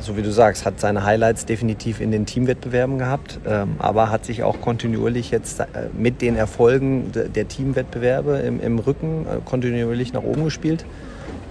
So 0.01 0.17
wie 0.17 0.23
du 0.23 0.31
sagst, 0.31 0.67
hat 0.67 0.81
seine 0.81 1.05
Highlights 1.05 1.47
definitiv 1.47 2.01
in 2.01 2.11
den 2.11 2.27
Teamwettbewerben 2.27 2.99
gehabt, 2.99 3.41
ähm, 3.47 3.77
aber 3.79 4.11
hat 4.11 4.25
sich 4.25 4.43
auch 4.43 4.61
kontinuierlich 4.61 5.31
jetzt 5.31 5.61
äh, 5.61 5.65
mit 5.97 6.21
den 6.21 6.37
Erfolgen 6.37 7.11
der 7.13 7.49
Teamwettbewerbe 7.49 8.39
im, 8.39 8.61
im 8.61 8.79
Rücken 8.79 9.27
äh, 9.27 9.41
kontinuierlich 9.45 10.13
nach 10.13 10.23
oben 10.23 10.45
gespielt 10.45 10.85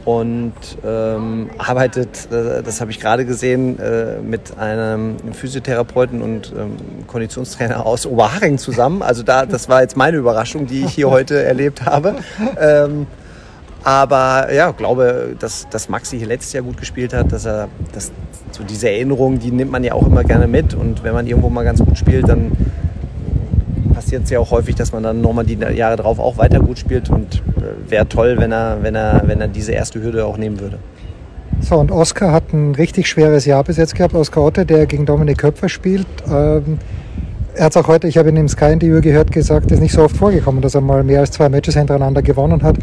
und 0.05 0.53
ähm, 0.85 1.49
arbeitet, 1.57 2.31
äh, 2.31 2.61
das 2.61 2.81
habe 2.81 2.91
ich 2.91 2.99
gerade 2.99 3.25
gesehen, 3.25 3.79
mit 4.23 4.57
einem 4.57 5.15
Physiotherapeuten 5.33 6.21
und 6.21 6.53
ähm, 6.55 6.75
Konditionstrainer 7.07 7.85
aus 7.85 8.05
Oberhaching 8.05 8.57
zusammen. 8.57 9.01
Also 9.01 9.23
da, 9.23 9.45
das 9.45 9.69
war 9.69 9.81
jetzt 9.81 9.97
meine 9.97 10.17
Überraschung, 10.17 10.67
die 10.67 10.83
ich 10.83 10.93
hier 10.93 11.09
heute 11.09 11.41
erlebt 11.41 11.85
habe. 11.85 12.15
Ähm, 12.59 13.07
aber 13.83 14.53
ja, 14.53 14.71
glaube, 14.71 15.35
dass, 15.37 15.67
dass 15.69 15.89
Maxi 15.89 16.17
hier 16.17 16.27
letztes 16.27 16.53
Jahr 16.53 16.63
gut 16.63 16.77
gespielt 16.77 17.13
hat, 17.13 17.31
dass 17.31 17.45
er, 17.45 17.67
dass 17.91 18.11
so 18.53 18.63
diese 18.63 18.89
Erinnerung, 18.89 19.39
die 19.39 19.51
nimmt 19.51 19.71
man 19.71 19.83
ja 19.83 19.93
auch 19.93 20.05
immer 20.05 20.23
gerne 20.23 20.47
mit. 20.47 20.73
Und 20.73 21.03
wenn 21.03 21.13
man 21.13 21.27
irgendwo 21.27 21.49
mal 21.49 21.63
ganz 21.63 21.83
gut 21.83 21.97
spielt, 21.97 22.27
dann 22.29 22.51
passiert 23.93 24.23
es 24.23 24.29
ja 24.29 24.39
auch 24.39 24.51
häufig, 24.51 24.75
dass 24.75 24.91
man 24.91 25.03
dann 25.03 25.21
nochmal 25.21 25.45
die 25.45 25.57
Jahre 25.75 25.95
drauf 25.95 26.19
auch 26.19 26.37
weiter 26.37 26.59
gut 26.59 26.79
spielt 26.79 27.09
und 27.09 27.43
äh, 27.57 27.91
wäre 27.91 28.07
toll, 28.07 28.35
wenn 28.39 28.51
er, 28.51 28.79
wenn, 28.81 28.95
er, 28.95 29.23
wenn 29.25 29.41
er 29.41 29.47
diese 29.47 29.71
erste 29.71 30.01
Hürde 30.01 30.25
auch 30.25 30.37
nehmen 30.37 30.59
würde. 30.59 30.79
So, 31.61 31.77
und 31.77 31.91
Oskar 31.91 32.31
hat 32.31 32.51
ein 32.51 32.75
richtig 32.75 33.07
schweres 33.07 33.45
Jahr 33.45 33.63
bis 33.63 33.77
jetzt 33.77 33.95
gehabt. 33.95 34.13
Oskar 34.15 34.43
Otte, 34.43 34.65
der 34.65 34.85
gegen 34.85 35.05
Dominik 35.05 35.37
Köpfer 35.37 35.69
spielt. 35.69 36.07
Ähm, 36.29 36.79
er 37.55 37.65
hat 37.65 37.75
es 37.75 37.77
auch 37.77 37.87
heute, 37.87 38.07
ich 38.07 38.17
habe 38.17 38.29
ihn 38.29 38.37
im 38.37 38.47
Sky-Interview 38.47 39.01
gehört, 39.01 39.31
gesagt, 39.31 39.71
ist 39.71 39.79
nicht 39.79 39.93
so 39.93 40.03
oft 40.03 40.17
vorgekommen, 40.17 40.61
dass 40.61 40.75
er 40.75 40.81
mal 40.81 41.03
mehr 41.03 41.19
als 41.19 41.31
zwei 41.31 41.49
Matches 41.49 41.75
hintereinander 41.75 42.21
gewonnen 42.21 42.63
hat. 42.63 42.77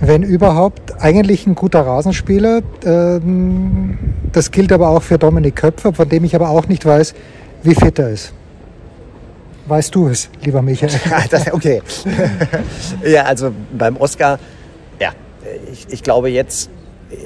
Wenn 0.00 0.22
überhaupt, 0.22 1.00
eigentlich 1.00 1.46
ein 1.46 1.54
guter 1.54 1.80
Rasenspieler. 1.80 2.62
Ähm, 2.84 3.98
das 4.32 4.50
gilt 4.50 4.72
aber 4.72 4.88
auch 4.88 5.02
für 5.02 5.18
Dominik 5.18 5.56
Köpfer, 5.56 5.92
von 5.92 6.08
dem 6.08 6.24
ich 6.24 6.34
aber 6.34 6.50
auch 6.50 6.68
nicht 6.68 6.86
weiß, 6.86 7.14
wie 7.62 7.74
fit 7.74 7.98
er 7.98 8.10
ist. 8.10 8.32
Weißt 9.66 9.94
du 9.94 10.08
es, 10.08 10.28
lieber 10.42 10.62
Michael? 10.62 10.90
okay. 11.52 11.82
ja, 13.04 13.24
also 13.24 13.52
beim 13.76 13.96
Oscar, 13.96 14.38
ja, 15.00 15.10
ich, 15.70 15.86
ich 15.90 16.02
glaube, 16.02 16.30
jetzt 16.30 16.70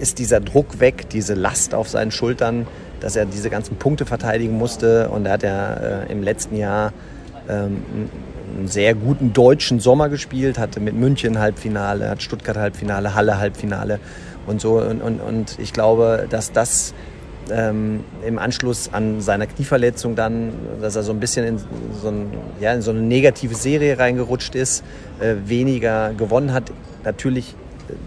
ist 0.01 0.19
dieser 0.19 0.41
Druck 0.41 0.81
weg, 0.81 1.09
diese 1.11 1.35
Last 1.35 1.75
auf 1.75 1.89
seinen 1.89 2.11
Schultern, 2.11 2.67
dass 3.01 3.17
er 3.17 3.27
diese 3.27 3.51
ganzen 3.51 3.77
Punkte 3.77 4.07
verteidigen 4.07 4.57
musste. 4.57 5.09
Und 5.09 5.27
er 5.27 5.33
hat 5.33 5.43
ja 5.43 5.75
äh, 5.75 6.13
im 6.13 6.23
letzten 6.23 6.57
Jahr 6.57 6.93
ähm, 7.49 7.83
einen 8.57 8.69
sehr 8.69 8.95
guten 8.95 9.33
deutschen 9.33 9.81
Sommer 9.81 10.09
gespielt, 10.09 10.59
hatte 10.59 10.81
mit 10.81 10.95
München 10.95 11.39
Halbfinale, 11.39 12.09
hat 12.09 12.23
Stuttgart 12.23 12.57
Halbfinale, 12.57 13.15
Halle 13.15 13.39
Halbfinale 13.39 14.01
und 14.47 14.61
so. 14.61 14.81
Und, 14.81 15.03
und, 15.03 15.21
und 15.21 15.59
ich 15.59 15.73
glaube, 15.73 16.27
dass 16.31 16.53
das 16.53 16.95
ähm, 17.51 18.05
im 18.27 18.39
Anschluss 18.39 18.91
an 18.93 19.21
seiner 19.21 19.47
Knieverletzung 19.47 20.17
dann, 20.17 20.53
dass 20.81 20.97
er 20.97 21.03
so 21.03 21.13
ein 21.13 21.21
bisschen 21.21 21.47
in 21.47 21.59
so, 22.01 22.09
ein, 22.09 22.31
ja, 22.61 22.73
in 22.73 22.83
so 22.83 22.91
eine 22.91 23.01
negative 23.01 23.55
Serie 23.55 23.99
reingerutscht 23.99 24.55
ist, 24.55 24.83
äh, 25.21 25.35
weniger 25.47 26.13
gewonnen 26.15 26.53
hat. 26.53 26.73
Natürlich 27.05 27.55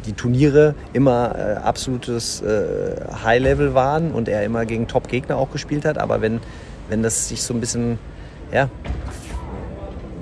die 0.06 0.14
Turniere 0.14 0.76
immer 0.94 1.36
äh, 1.36 1.54
absolutes 1.56 2.42
äh, 2.42 2.96
High-Level 3.24 3.74
waren 3.74 4.12
und 4.12 4.28
er 4.28 4.44
immer 4.44 4.66
gegen 4.66 4.88
Top-Gegner 4.88 5.38
auch 5.38 5.52
gespielt 5.52 5.86
hat. 5.86 5.98
Aber 5.98 6.22
wenn, 6.22 6.40
wenn 6.90 7.04
das 7.04 7.30
sich 7.30 7.44
so 7.44 7.54
ein 7.54 7.60
bisschen, 7.60 8.00
ja, 8.52 8.70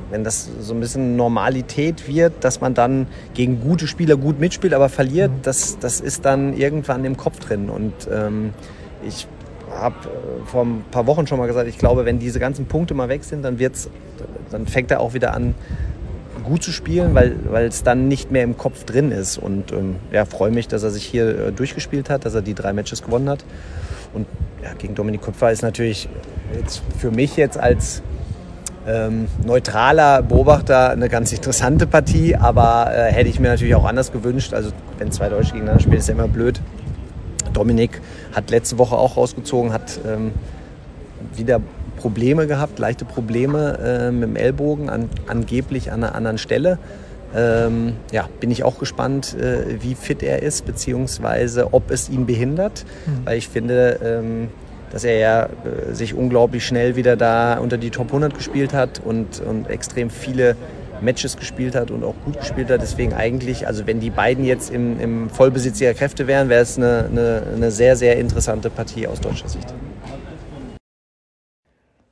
wenn 0.10 0.24
das 0.24 0.50
so 0.62 0.74
ein 0.74 0.80
bisschen 0.80 1.16
Normalität 1.16 2.08
wird, 2.08 2.44
dass 2.44 2.62
man 2.62 2.74
dann 2.74 3.08
gegen 3.34 3.62
gute 3.62 3.88
Spieler 3.88 4.16
gut 4.16 4.40
mitspielt, 4.40 4.74
aber 4.74 4.90
verliert, 4.90 5.32
mhm. 5.32 5.42
das, 5.44 5.80
das 5.80 6.00
ist 6.00 6.26
dann 6.26 6.54
irgendwann 6.54 7.04
im 7.06 7.18
Kopf 7.18 7.40
drin. 7.40 7.70
Und 7.70 7.94
ähm, 8.12 8.54
ich 9.06 9.28
habe 9.72 9.96
äh, 9.96 10.46
vor 10.46 10.66
ein 10.66 10.86
paar 10.92 11.08
Wochen 11.08 11.28
schon 11.28 11.38
mal 11.38 11.48
gesagt, 11.48 11.68
ich 11.68 11.78
glaube, 11.78 12.06
wenn 12.06 12.20
diese 12.20 12.40
ganzen 12.40 12.66
Punkte 12.66 12.94
mal 12.94 13.10
weg 13.10 13.24
sind, 13.24 13.44
dann, 13.44 13.60
wird's, 13.60 13.90
dann 14.50 14.66
fängt 14.66 14.92
er 14.92 15.02
auch 15.02 15.14
wieder 15.14 15.34
an, 15.34 15.56
gut 16.48 16.64
zu 16.64 16.72
spielen, 16.72 17.14
weil, 17.14 17.66
es 17.66 17.84
dann 17.84 18.08
nicht 18.08 18.32
mehr 18.32 18.44
im 18.44 18.58
Kopf 18.58 18.84
drin 18.86 19.12
ist. 19.12 19.38
Und 19.38 19.72
ähm, 19.72 19.98
ja, 20.12 20.26
freue 20.26 20.52
mich, 20.52 20.68
dass 20.68 20.84
er 20.84 20.90
sich 20.90 21.06
hier 21.06 21.48
äh, 21.48 21.52
durchgespielt 21.52 22.10
hat, 22.10 22.26
dass 22.26 22.34
er 22.34 22.42
die 22.42 22.54
drei 22.54 22.74
Matches 22.74 23.04
gewonnen 23.04 23.30
hat. 23.30 23.44
Und 24.14 24.26
ja, 24.64 24.74
gegen 24.74 24.96
Dominik 24.96 25.22
Köpfer 25.22 25.52
ist 25.52 25.62
natürlich 25.62 26.08
jetzt 26.56 26.82
für 26.98 27.12
mich 27.12 27.36
jetzt 27.36 27.58
als 27.58 28.02
ähm, 28.88 29.28
neutraler 29.46 30.22
Beobachter 30.22 30.92
eine 30.92 31.10
ganz 31.10 31.34
interessante 31.34 31.86
Partie, 31.86 32.36
aber 32.36 32.92
äh, 32.94 33.12
hätte 33.12 33.30
ich 33.30 33.40
mir 33.40 33.50
natürlich 33.50 33.76
auch 33.76 33.86
anders 33.86 34.12
gewünscht. 34.12 34.54
Also 34.54 34.72
wenn 34.98 35.12
zwei 35.12 35.30
Deutsche 35.30 35.52
gegeneinander 35.52 35.82
spielen, 35.82 35.98
ist 35.98 36.08
ja 36.08 36.14
immer 36.14 36.30
blöd. 36.30 36.62
Dominik 37.54 38.02
hat 38.34 38.50
letzte 38.50 38.78
Woche 38.78 38.96
auch 38.96 39.18
rausgezogen, 39.18 39.74
hat 39.74 40.00
ähm, 40.08 40.32
wieder 41.36 41.60
Probleme 41.98 42.48
gehabt, 42.48 42.80
leichte 42.80 43.06
Probleme 43.06 43.78
äh, 43.84 44.12
mit 44.12 44.30
dem 44.30 44.36
Ellbogen, 44.36 44.90
an, 44.90 45.10
angeblich 45.28 45.92
an 45.92 46.04
einer 46.04 46.16
anderen 46.16 46.38
Stelle. 46.38 46.80
Ähm, 47.36 47.94
ja, 48.12 48.30
bin 48.40 48.52
ich 48.52 48.64
auch 48.64 48.80
gespannt, 48.80 49.36
äh, 49.36 49.82
wie 49.82 49.96
fit 49.96 50.24
er 50.24 50.42
ist, 50.42 50.66
beziehungsweise 50.66 51.74
ob 51.74 51.92
es 51.92 52.10
ihn 52.10 52.26
behindert. 52.26 52.86
Mhm. 53.06 53.26
Weil 53.26 53.38
ich 53.38 53.50
finde, 53.50 54.00
ähm, 54.04 54.48
dass 54.92 55.04
er 55.04 55.18
ja 55.18 55.44
äh, 55.44 55.94
sich 55.94 56.14
unglaublich 56.14 56.66
schnell 56.66 56.96
wieder 56.96 57.18
da 57.18 57.58
unter 57.58 57.78
die 57.78 57.90
Top 57.90 58.08
100 58.08 58.34
gespielt 58.34 58.74
hat 58.74 59.02
und, 59.04 59.42
und 59.42 59.70
extrem 59.70 60.10
viele 60.10 60.56
Matches 61.02 61.38
gespielt 61.38 61.76
hat 61.76 61.92
und 61.92 62.04
auch 62.04 62.16
gut 62.26 62.40
gespielt 62.40 62.70
hat. 62.70 62.82
Deswegen 62.82 63.14
eigentlich, 63.14 63.68
also 63.68 63.86
wenn 63.86 64.00
die 64.00 64.10
beiden 64.10 64.44
jetzt 64.46 64.72
im, 64.72 65.00
im 65.00 65.30
Vollbesitz 65.30 65.80
ihrer 65.82 65.94
Kräfte 65.94 66.28
wären, 66.28 66.50
wäre 66.50 66.62
es 66.62 66.78
eine, 66.78 67.06
eine, 67.12 67.44
eine 67.56 67.72
sehr, 67.72 67.96
sehr 67.96 68.18
interessante 68.18 68.70
Partie 68.70 69.08
aus 69.08 69.20
deutscher 69.20 69.50
Sicht. 69.50 69.74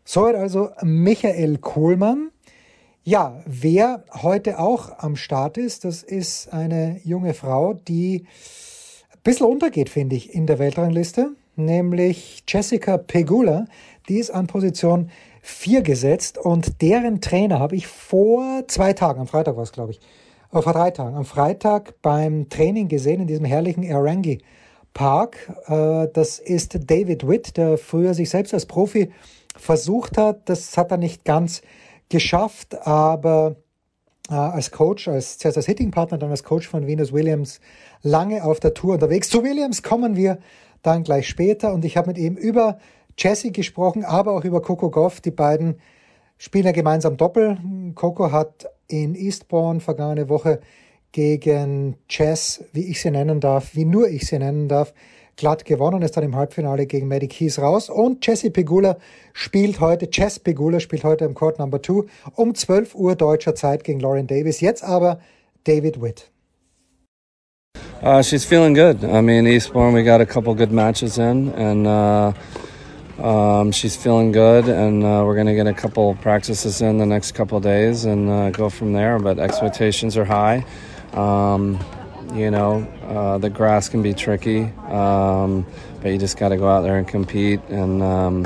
Soweit 0.07 0.35
also 0.35 0.69
Michael 0.83 1.57
Kohlmann. 1.57 2.29
Ja, 3.03 3.41
wer 3.47 4.05
heute 4.13 4.59
auch 4.59 4.99
am 4.99 5.15
Start 5.15 5.57
ist, 5.57 5.83
das 5.83 6.03
ist 6.03 6.53
eine 6.53 7.01
junge 7.03 7.33
Frau, 7.33 7.73
die 7.73 8.27
ein 9.11 9.19
bisschen 9.23 9.47
untergeht, 9.47 9.89
finde 9.89 10.15
ich, 10.15 10.33
in 10.33 10.45
der 10.45 10.59
Weltrangliste, 10.59 11.31
nämlich 11.55 12.43
Jessica 12.47 12.97
Pegula. 12.97 13.65
Die 14.07 14.19
ist 14.19 14.29
an 14.29 14.45
Position 14.45 15.09
vier 15.41 15.81
gesetzt 15.81 16.37
und 16.37 16.83
deren 16.83 17.19
Trainer 17.19 17.59
habe 17.59 17.75
ich 17.75 17.87
vor 17.87 18.63
zwei 18.67 18.93
Tagen, 18.93 19.21
am 19.21 19.27
Freitag 19.27 19.55
war 19.55 19.63
es, 19.63 19.71
glaube 19.71 19.91
ich, 19.91 19.99
oder 20.51 20.61
vor 20.61 20.73
drei 20.73 20.91
Tagen, 20.91 21.15
am 21.15 21.25
Freitag 21.25 21.99
beim 22.03 22.47
Training 22.49 22.89
gesehen 22.89 23.21
in 23.21 23.27
diesem 23.27 23.45
herrlichen 23.45 23.81
Erangi 23.81 24.37
Park. 24.93 25.51
Äh, 25.67 26.09
das 26.13 26.37
ist 26.37 26.89
David 26.91 27.27
Witt, 27.27 27.57
der 27.57 27.79
früher 27.79 28.13
sich 28.13 28.29
selbst 28.29 28.53
als 28.53 28.67
Profi 28.67 29.11
versucht 29.57 30.17
hat. 30.17 30.49
Das 30.49 30.77
hat 30.77 30.91
er 30.91 30.97
nicht 30.97 31.25
ganz 31.25 31.61
geschafft, 32.09 32.85
aber 32.87 33.55
äh, 34.29 34.33
als 34.33 34.71
Coach, 34.71 35.07
als, 35.07 35.37
zuerst 35.37 35.57
als 35.57 35.65
Hitting-Partner, 35.65 36.17
dann 36.17 36.31
als 36.31 36.43
Coach 36.43 36.67
von 36.67 36.87
Venus 36.87 37.13
Williams 37.13 37.59
lange 38.01 38.43
auf 38.43 38.59
der 38.59 38.73
Tour 38.73 38.93
unterwegs. 38.93 39.29
Zu 39.29 39.43
Williams 39.43 39.83
kommen 39.83 40.15
wir 40.15 40.39
dann 40.81 41.03
gleich 41.03 41.27
später 41.27 41.73
und 41.73 41.85
ich 41.85 41.97
habe 41.97 42.07
mit 42.07 42.17
ihm 42.17 42.35
über 42.35 42.77
Jesse 43.17 43.51
gesprochen, 43.51 44.03
aber 44.03 44.33
auch 44.33 44.43
über 44.43 44.61
Coco 44.61 44.89
Goff. 44.89 45.21
Die 45.21 45.31
beiden 45.31 45.79
spielen 46.37 46.65
ja 46.65 46.71
gemeinsam 46.71 47.17
Doppel. 47.17 47.57
Coco 47.95 48.31
hat 48.31 48.67
in 48.87 49.15
Eastbourne 49.15 49.79
vergangene 49.79 50.29
Woche 50.29 50.59
gegen 51.11 51.95
Chess, 52.09 52.65
wie 52.73 52.85
ich 52.89 53.01
sie 53.01 53.09
nennen 53.09 53.39
darf, 53.39 53.73
wie 53.73 53.85
nur 53.85 54.09
ich 54.09 54.27
sie 54.27 54.37
nennen 54.37 54.67
darf, 54.67 54.93
glatt 55.37 55.65
gewonnen, 55.65 56.01
ist 56.01 56.17
dann 56.17 56.23
im 56.23 56.35
Halbfinale 56.35 56.85
gegen 56.85 57.07
Maddie 57.07 57.27
Keys 57.27 57.59
raus. 57.59 57.89
Und 57.89 58.25
Jesse 58.25 58.51
Pegula 58.51 58.97
spielt 59.33 59.79
heute, 59.79 60.09
Chess 60.09 60.39
Pegula 60.39 60.79
spielt 60.79 61.03
heute 61.03 61.25
im 61.25 61.33
Court 61.33 61.59
Number 61.59 61.81
2 61.81 62.03
um 62.35 62.55
12 62.55 62.95
Uhr 62.95 63.15
deutscher 63.15 63.55
Zeit 63.55 63.83
gegen 63.83 63.99
Lauren 63.99 64.27
Davis. 64.27 64.61
Jetzt 64.61 64.83
aber 64.83 65.19
David 65.65 66.01
Witt. 66.01 66.29
Uh, 68.01 68.21
she's 68.21 68.45
feeling 68.45 68.73
good. 68.73 69.03
I 69.03 69.21
mean, 69.21 69.47
Eastbourne, 69.47 69.93
we 69.93 70.03
got 70.03 70.21
a 70.21 70.25
couple 70.25 70.53
good 70.53 70.71
matches 70.71 71.17
in, 71.17 71.51
and 71.55 71.87
uh, 71.87 72.33
Um, 73.19 73.71
she's 73.71 73.95
feeling 73.95 74.33
good, 74.33 74.67
and 74.67 75.03
uh, 75.03 75.23
we're 75.25 75.35
going 75.35 75.47
to 75.47 75.55
get 75.55 75.67
a 75.67 75.73
couple 75.73 76.13
practices 76.15 76.81
in 76.81 76.97
the 76.97 77.05
next 77.05 77.31
couple 77.31 77.59
days 77.61 78.03
and 78.03 78.29
uh, 78.29 78.49
go 78.49 78.69
from 78.69 78.91
there. 78.91 79.19
But 79.19 79.39
expectations 79.39 80.17
are 80.17 80.25
high. 80.25 80.65
Um, 81.13 81.79
you 82.35 82.51
know, 82.51 82.81
uh, 83.07 83.37
the 83.37 83.49
grass 83.49 83.87
can 83.87 84.01
be 84.01 84.13
tricky, 84.13 84.63
um, 84.89 85.65
but 86.01 86.09
you 86.09 86.17
just 86.17 86.37
got 86.37 86.49
to 86.49 86.57
go 86.57 86.67
out 86.67 86.81
there 86.81 86.97
and 86.97 87.07
compete 87.07 87.61
and 87.69 88.03
um, 88.03 88.45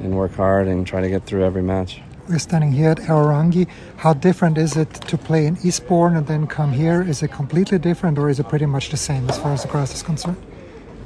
and 0.00 0.16
work 0.16 0.34
hard 0.34 0.66
and 0.66 0.86
try 0.86 1.00
to 1.00 1.08
get 1.08 1.24
through 1.24 1.44
every 1.44 1.62
match. 1.62 2.00
We're 2.28 2.38
standing 2.38 2.72
here 2.72 2.90
at 2.90 2.98
Aorangi. 2.98 3.68
How 3.98 4.12
different 4.12 4.58
is 4.58 4.76
it 4.76 4.92
to 4.92 5.16
play 5.16 5.46
in 5.46 5.56
Eastbourne 5.62 6.16
and 6.16 6.26
then 6.26 6.48
come 6.48 6.72
here? 6.72 7.00
Is 7.00 7.22
it 7.22 7.30
completely 7.30 7.78
different, 7.78 8.18
or 8.18 8.28
is 8.28 8.40
it 8.40 8.48
pretty 8.48 8.66
much 8.66 8.90
the 8.90 8.96
same 8.96 9.28
as 9.30 9.38
far 9.38 9.52
as 9.52 9.62
the 9.62 9.68
grass 9.68 9.94
is 9.94 10.02
concerned? 10.02 10.36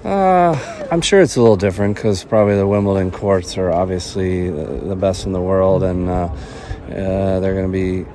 Uh, 0.02 0.56
I'm 0.90 1.02
sure 1.02 1.20
it's 1.20 1.36
a 1.36 1.42
little 1.42 1.56
different 1.56 1.94
because 1.96 2.24
probably 2.24 2.56
the 2.56 2.66
Wimbledon 2.66 3.10
courts 3.10 3.58
are 3.58 3.70
obviously 3.70 4.48
the 4.48 4.96
best 4.96 5.26
in 5.26 5.32
the 5.32 5.42
world, 5.42 5.82
and 5.82 6.08
uh, 6.08 6.12
uh, 6.88 7.40
they're 7.40 7.54
going 7.54 7.70
to 7.70 7.72
be 7.72 8.06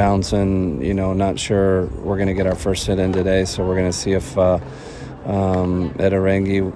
bouncing. 0.00 0.82
You 0.82 0.94
know, 0.94 1.12
not 1.12 1.38
sure 1.38 1.84
we're 2.04 2.16
going 2.16 2.28
to 2.28 2.38
get 2.40 2.46
our 2.46 2.54
first 2.54 2.86
hit 2.86 2.98
in 2.98 3.12
today, 3.12 3.44
so 3.44 3.66
we're 3.66 3.76
going 3.76 3.92
to 3.92 3.98
see 4.04 4.12
if 4.12 4.38
uh, 4.38 4.58
um, 5.26 5.94
at 5.98 6.12
Arangi 6.12 6.72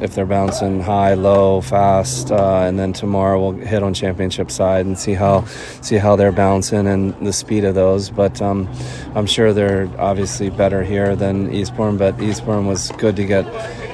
if 0.00 0.14
they're 0.14 0.26
bouncing 0.26 0.80
high, 0.80 1.14
low, 1.14 1.60
fast, 1.60 2.30
uh, 2.30 2.60
and 2.60 2.78
then 2.78 2.92
tomorrow 2.92 3.40
we'll 3.40 3.66
hit 3.66 3.82
on 3.82 3.94
championship 3.94 4.50
side 4.50 4.86
and 4.86 4.96
see 4.96 5.14
how 5.14 5.44
see 5.80 5.96
how 5.96 6.14
they're 6.14 6.30
bouncing 6.30 6.86
and 6.86 7.14
the 7.26 7.32
speed 7.32 7.64
of 7.64 7.74
those. 7.74 8.10
But 8.10 8.40
um, 8.40 8.68
I'm 9.16 9.26
sure 9.26 9.52
they're 9.52 9.90
obviously 9.98 10.50
better 10.50 10.84
here 10.84 11.16
than 11.16 11.52
Eastbourne. 11.52 11.96
But 11.96 12.20
Eastbourne 12.20 12.66
was 12.66 12.92
good 12.92 13.16
to 13.16 13.24
get 13.24 13.44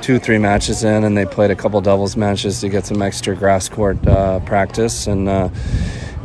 two, 0.02 0.18
three 0.18 0.38
matches 0.38 0.84
in, 0.84 1.04
and 1.04 1.16
they 1.16 1.24
played 1.24 1.50
a 1.50 1.56
couple 1.56 1.80
doubles 1.80 2.18
matches 2.18 2.60
to 2.60 2.68
get 2.68 2.84
some 2.84 3.00
extra 3.00 3.34
grass 3.34 3.70
court 3.70 4.06
uh, 4.06 4.40
practice 4.40 5.06
and 5.06 5.28
uh, 5.28 5.48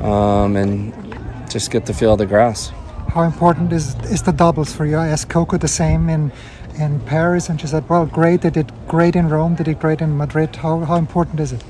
um, 0.01 0.57
and 0.57 1.06
just 1.49 1.71
get 1.71 1.85
the 1.85 1.93
feel 1.93 2.13
of 2.13 2.19
the 2.19 2.25
grass. 2.25 2.71
How 3.09 3.23
important 3.23 3.71
is 3.71 3.95
is 4.11 4.23
the 4.23 4.33
doubles 4.33 4.73
for 4.73 4.85
you? 4.85 4.97
I 4.97 5.07
asked 5.07 5.29
Coco 5.29 5.57
the 5.57 5.67
same 5.67 6.09
in 6.09 6.31
in 6.79 6.99
Paris, 7.01 7.49
and 7.49 7.59
she 7.59 7.67
said, 7.67 7.87
"Well, 7.89 8.05
great. 8.05 8.41
They 8.41 8.49
did 8.49 8.71
great 8.87 9.15
in 9.15 9.29
Rome. 9.29 9.55
They 9.55 9.63
did 9.63 9.79
great 9.79 10.01
in 10.01 10.17
Madrid. 10.17 10.55
How 10.57 10.79
how 10.79 10.95
important 10.95 11.39
is 11.39 11.53
it?" 11.53 11.63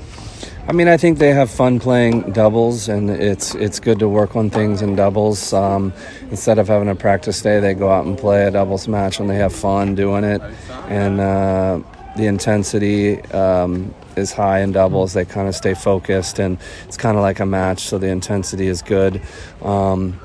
I 0.68 0.72
mean, 0.72 0.86
I 0.86 0.98
think 0.98 1.18
they 1.18 1.32
have 1.32 1.50
fun 1.50 1.80
playing 1.80 2.32
doubles, 2.32 2.90
and 2.90 3.08
it's 3.08 3.54
it's 3.54 3.80
good 3.80 3.98
to 4.00 4.08
work 4.08 4.36
on 4.36 4.50
things 4.50 4.82
in 4.82 4.96
doubles. 4.96 5.52
Um, 5.54 5.94
instead 6.30 6.58
of 6.58 6.68
having 6.68 6.88
a 6.88 6.94
practice 6.94 7.40
day, 7.40 7.58
they 7.58 7.72
go 7.72 7.90
out 7.90 8.04
and 8.04 8.18
play 8.18 8.44
a 8.44 8.50
doubles 8.50 8.86
match, 8.86 9.18
and 9.18 9.30
they 9.30 9.36
have 9.36 9.54
fun 9.54 9.94
doing 9.94 10.24
it. 10.24 10.42
And 10.88 11.20
uh, 11.20 11.80
the 12.18 12.26
intensity 12.26 13.22
um, 13.32 13.94
is 14.16 14.32
high 14.32 14.60
in 14.60 14.72
doubles. 14.72 15.14
They 15.14 15.24
kind 15.24 15.48
of 15.48 15.54
stay 15.54 15.72
focused, 15.72 16.38
and 16.38 16.58
it's 16.86 16.98
kind 16.98 17.16
of 17.16 17.22
like 17.22 17.40
a 17.40 17.46
match, 17.46 17.80
so 17.84 17.96
the 17.96 18.08
intensity 18.08 18.66
is 18.66 18.82
good. 18.82 19.22
Um, 19.62 20.20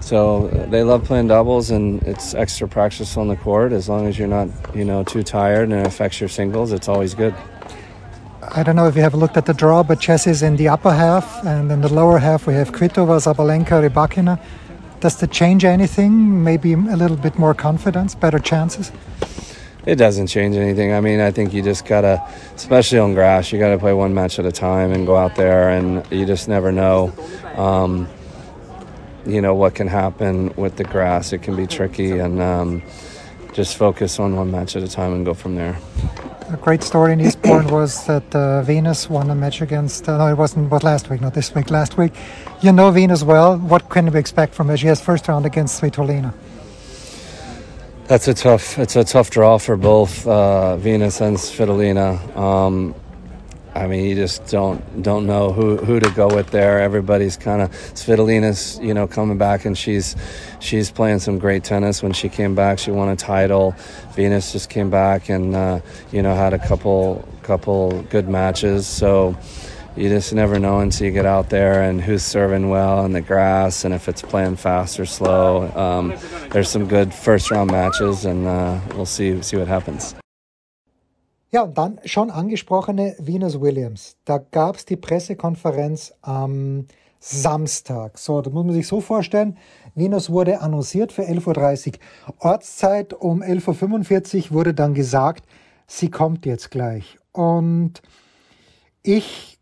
so 0.00 0.48
they 0.70 0.82
love 0.84 1.04
playing 1.04 1.28
doubles, 1.28 1.70
and 1.70 2.02
it's 2.04 2.34
extra 2.34 2.68
practice 2.68 3.16
on 3.16 3.28
the 3.28 3.36
court. 3.36 3.72
As 3.72 3.88
long 3.88 4.06
as 4.06 4.18
you're 4.18 4.28
not, 4.28 4.48
you 4.74 4.84
know, 4.84 5.02
too 5.02 5.22
tired 5.22 5.70
and 5.70 5.80
it 5.80 5.86
affects 5.86 6.20
your 6.20 6.28
singles, 6.28 6.70
it's 6.70 6.88
always 6.88 7.14
good. 7.14 7.34
I 8.50 8.62
don't 8.62 8.76
know 8.76 8.86
if 8.86 8.94
you 8.96 9.02
have 9.02 9.14
looked 9.14 9.36
at 9.36 9.46
the 9.46 9.52
draw, 9.52 9.82
but 9.82 10.00
chess 10.00 10.26
is 10.26 10.42
in 10.42 10.56
the 10.56 10.68
upper 10.68 10.92
half, 10.92 11.44
and 11.44 11.72
in 11.72 11.80
the 11.80 11.92
lower 11.92 12.18
half 12.18 12.46
we 12.46 12.54
have 12.54 12.72
Kvitova, 12.72 13.18
Zabalenka, 13.20 13.88
Rybakina. 13.88 14.38
Does 15.00 15.16
that 15.16 15.30
change 15.30 15.64
anything? 15.64 16.42
Maybe 16.44 16.72
a 16.72 16.96
little 16.96 17.16
bit 17.16 17.38
more 17.38 17.54
confidence, 17.54 18.14
better 18.14 18.38
chances? 18.38 18.90
It 19.88 19.96
doesn't 19.96 20.26
change 20.26 20.54
anything. 20.54 20.92
I 20.92 21.00
mean, 21.00 21.18
I 21.18 21.30
think 21.30 21.54
you 21.54 21.62
just 21.62 21.86
gotta, 21.86 22.22
especially 22.54 22.98
on 22.98 23.14
grass, 23.14 23.50
you 23.50 23.58
gotta 23.58 23.78
play 23.78 23.94
one 23.94 24.12
match 24.12 24.38
at 24.38 24.44
a 24.44 24.52
time 24.52 24.92
and 24.92 25.06
go 25.06 25.16
out 25.16 25.34
there, 25.34 25.70
and 25.70 26.04
you 26.12 26.26
just 26.26 26.46
never 26.46 26.70
know. 26.70 27.10
Um, 27.56 28.06
you 29.24 29.40
know 29.40 29.54
what 29.54 29.74
can 29.74 29.88
happen 29.88 30.52
with 30.56 30.76
the 30.76 30.84
grass. 30.84 31.32
It 31.32 31.38
can 31.40 31.56
be 31.56 31.66
tricky, 31.66 32.18
and 32.18 32.42
um, 32.42 32.82
just 33.54 33.78
focus 33.78 34.20
on 34.20 34.36
one 34.36 34.50
match 34.50 34.76
at 34.76 34.82
a 34.82 34.88
time 34.88 35.14
and 35.14 35.24
go 35.24 35.32
from 35.32 35.54
there. 35.54 35.78
A 36.52 36.58
great 36.58 36.82
story 36.82 37.14
in 37.14 37.20
Eastbourne 37.22 37.68
was 37.78 38.04
that 38.04 38.34
uh, 38.36 38.60
Venus 38.60 39.08
won 39.08 39.30
a 39.30 39.34
match 39.34 39.62
against. 39.62 40.06
Uh, 40.06 40.18
no, 40.18 40.26
it 40.26 40.36
wasn't. 40.36 40.68
But 40.68 40.84
last 40.84 41.08
week, 41.08 41.22
not 41.22 41.32
this 41.32 41.54
week. 41.54 41.70
Last 41.70 41.96
week, 41.96 42.12
you 42.60 42.72
know 42.72 42.90
Venus 42.90 43.22
well. 43.22 43.56
What 43.56 43.88
can 43.88 44.12
we 44.12 44.18
expect 44.18 44.52
from 44.52 44.68
her? 44.68 44.76
She 44.76 44.88
has 44.88 45.00
first 45.00 45.28
round 45.28 45.46
against 45.46 45.80
Svitolina. 45.80 46.34
That's 48.08 48.26
a 48.26 48.32
tough. 48.32 48.78
It's 48.78 48.96
a 48.96 49.04
tough 49.04 49.28
draw 49.28 49.58
for 49.58 49.76
both 49.76 50.26
uh, 50.26 50.78
Venus 50.78 51.20
and 51.20 51.36
Svitolina. 51.36 52.34
Um, 52.34 52.94
I 53.74 53.86
mean, 53.86 54.06
you 54.06 54.14
just 54.14 54.46
don't 54.46 55.02
don't 55.02 55.26
know 55.26 55.52
who, 55.52 55.76
who 55.76 56.00
to 56.00 56.10
go 56.12 56.26
with 56.26 56.50
there. 56.50 56.80
Everybody's 56.80 57.36
kind 57.36 57.60
of 57.60 57.70
Svitolina's, 57.70 58.80
you 58.80 58.94
know, 58.94 59.06
coming 59.06 59.36
back 59.36 59.66
and 59.66 59.76
she's 59.76 60.16
she's 60.58 60.90
playing 60.90 61.18
some 61.18 61.38
great 61.38 61.64
tennis. 61.64 62.02
When 62.02 62.14
she 62.14 62.30
came 62.30 62.54
back, 62.54 62.78
she 62.78 62.90
won 62.90 63.10
a 63.10 63.16
title. 63.16 63.74
Venus 64.14 64.52
just 64.52 64.70
came 64.70 64.88
back 64.88 65.28
and 65.28 65.54
uh, 65.54 65.80
you 66.10 66.22
know 66.22 66.34
had 66.34 66.54
a 66.54 66.58
couple 66.58 67.28
couple 67.42 68.02
good 68.04 68.26
matches. 68.26 68.86
So 68.86 69.36
you 69.98 70.08
just 70.08 70.32
never 70.32 70.58
know 70.58 70.80
until 70.80 71.06
you 71.06 71.12
get 71.12 71.26
out 71.26 71.48
there 71.48 71.82
and 71.82 72.00
who's 72.00 72.22
serving 72.22 72.70
well 72.70 73.04
in 73.04 73.12
the 73.12 73.20
grass 73.20 73.84
and 73.84 73.94
if 73.94 74.08
it's 74.08 74.22
playing 74.22 74.56
fast 74.56 74.98
or 75.00 75.06
slow. 75.06 75.70
Um, 75.74 76.14
there's 76.50 76.70
some 76.70 76.86
good 76.86 77.12
first 77.12 77.50
round 77.50 77.70
matches 77.70 78.24
and 78.24 78.46
uh, 78.46 78.78
we'll 78.94 79.06
see 79.06 79.42
see 79.42 79.56
what 79.56 79.68
happens. 79.68 80.14
Ja, 81.50 81.62
und 81.62 81.78
dann 81.78 81.98
schon 82.04 82.30
angesprochene 82.30 83.16
Venus 83.18 83.58
Williams. 83.58 84.16
Da 84.26 84.38
gab 84.38 84.76
es 84.76 84.84
die 84.84 84.96
Pressekonferenz 84.96 86.12
am 86.20 86.86
Samstag. 87.20 88.18
So, 88.18 88.42
da 88.42 88.50
muss 88.50 88.66
man 88.66 88.74
sich 88.74 88.86
so 88.86 89.00
vorstellen, 89.00 89.56
Venus 89.94 90.30
wurde 90.30 90.60
annonciert 90.60 91.10
für 91.10 91.22
11.30 91.22 91.94
Uhr 91.94 92.34
Ortszeit. 92.40 93.14
Um 93.14 93.42
11.45 93.42 94.50
Uhr 94.50 94.50
wurde 94.52 94.74
dann 94.74 94.92
gesagt, 94.94 95.46
sie 95.86 96.10
kommt 96.10 96.44
jetzt 96.44 96.70
gleich. 96.70 97.18
Und 97.32 98.02
ich 99.02 99.57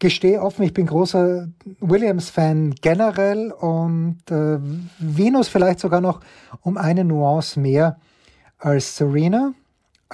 gestehe 0.00 0.42
offen, 0.42 0.64
ich 0.64 0.74
bin 0.74 0.86
großer 0.86 1.48
Williams-Fan 1.78 2.74
generell 2.80 3.52
und 3.52 4.18
äh, 4.30 4.58
Venus 4.98 5.46
vielleicht 5.46 5.78
sogar 5.78 6.00
noch 6.00 6.20
um 6.62 6.76
eine 6.76 7.04
Nuance 7.04 7.60
mehr 7.60 7.98
als 8.58 8.96
Serena 8.96 9.52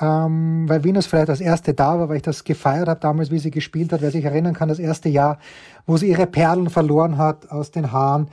ähm, 0.01 0.69
weil 0.69 0.85
Venus 0.85 1.07
vielleicht 1.07 1.29
das 1.29 1.41
erste 1.41 1.73
da 1.73 1.99
war, 1.99 2.09
weil 2.09 2.17
ich 2.17 2.23
das 2.23 2.45
gefeiert 2.45 2.89
habe 2.89 3.01
damals, 3.01 3.31
wie 3.31 3.39
sie 3.39 3.51
gespielt 3.51 3.93
hat. 3.93 4.03
Wer 4.03 4.11
sich 4.11 4.25
erinnern 4.25 4.55
kann, 4.55 4.69
das 4.69 4.79
erste 4.79 5.09
Jahr, 5.09 5.39
wo 5.87 5.97
sie 5.97 6.09
ihre 6.09 6.27
Perlen 6.27 6.69
verloren 6.69 7.17
hat 7.17 7.51
aus 7.51 7.71
den 7.71 7.93
Haaren. 7.93 8.29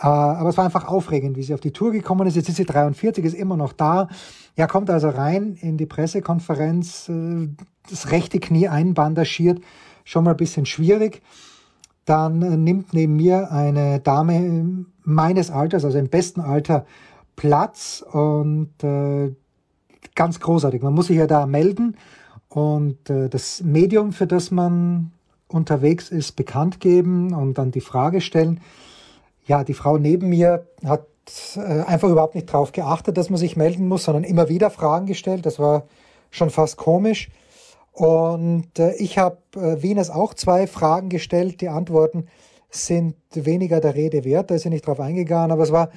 Äh, 0.00 0.06
aber 0.06 0.48
es 0.48 0.56
war 0.56 0.64
einfach 0.64 0.88
aufregend, 0.88 1.36
wie 1.36 1.42
sie 1.42 1.54
auf 1.54 1.60
die 1.60 1.72
Tour 1.72 1.92
gekommen 1.92 2.26
ist. 2.26 2.34
Jetzt 2.34 2.48
ist 2.48 2.56
sie 2.56 2.64
43, 2.64 3.24
ist 3.24 3.34
immer 3.34 3.56
noch 3.56 3.72
da. 3.72 4.08
Ja, 4.56 4.66
kommt 4.66 4.90
also 4.90 5.08
rein 5.08 5.56
in 5.60 5.76
die 5.76 5.86
Pressekonferenz, 5.86 7.08
äh, 7.08 7.48
das 7.88 8.10
rechte 8.10 8.40
Knie 8.40 8.66
einbandagiert, 8.68 9.60
schon 10.06 10.24
mal 10.24 10.30
ein 10.30 10.36
bisschen 10.38 10.64
schwierig. 10.64 11.20
Dann 12.06 12.40
äh, 12.40 12.56
nimmt 12.56 12.94
neben 12.94 13.16
mir 13.16 13.52
eine 13.52 14.00
Dame 14.00 14.86
meines 15.02 15.50
Alters, 15.50 15.84
also 15.84 15.98
im 15.98 16.08
besten 16.08 16.40
Alter, 16.40 16.86
Platz 17.34 18.02
und 18.10 18.72
äh, 18.82 19.34
ganz 20.14 20.40
großartig. 20.40 20.80
Man 20.80 20.94
muss 20.94 21.08
sich 21.08 21.18
ja 21.18 21.26
da 21.26 21.44
melden 21.44 21.96
und 22.48 23.10
äh, 23.10 23.28
das 23.28 23.62
Medium, 23.62 24.12
für 24.12 24.26
das 24.26 24.50
man 24.50 25.10
unterwegs 25.48 26.08
ist, 26.08 26.32
bekannt 26.32 26.80
geben 26.80 27.34
und 27.34 27.58
dann 27.58 27.72
die 27.72 27.80
Frage 27.80 28.22
stellen. 28.22 28.60
Ja, 29.44 29.64
die 29.64 29.74
Frau 29.74 29.98
neben 29.98 30.28
mir 30.28 30.66
hat 30.84 31.06
äh, 31.56 31.82
einfach 31.82 32.08
überhaupt 32.08 32.36
nicht 32.36 32.48
darauf 32.48 32.72
geachtet, 32.72 33.16
dass 33.16 33.28
man 33.28 33.38
sich 33.38 33.56
melden 33.56 33.88
muss, 33.88 34.04
sondern 34.04 34.24
immer 34.24 34.48
wieder 34.48 34.70
Fragen 34.70 35.06
gestellt. 35.06 35.44
Das 35.44 35.58
war 35.58 35.86
schon 36.30 36.50
fast 36.50 36.76
komisch. 36.76 37.28
Und 37.96 38.78
äh, 38.78 38.92
ich 38.96 39.16
habe 39.16 39.38
äh, 39.54 39.82
Venus 39.82 40.10
auch 40.10 40.34
zwei 40.34 40.66
Fragen 40.66 41.08
gestellt. 41.08 41.62
Die 41.62 41.70
Antworten 41.70 42.26
sind 42.68 43.16
weniger 43.32 43.80
der 43.80 43.94
Rede 43.94 44.22
wert. 44.22 44.50
Da 44.50 44.56
ist 44.56 44.64
sie 44.64 44.68
nicht 44.68 44.86
drauf 44.86 45.00
eingegangen, 45.00 45.50
aber 45.50 45.62
es 45.62 45.72
war 45.72 45.88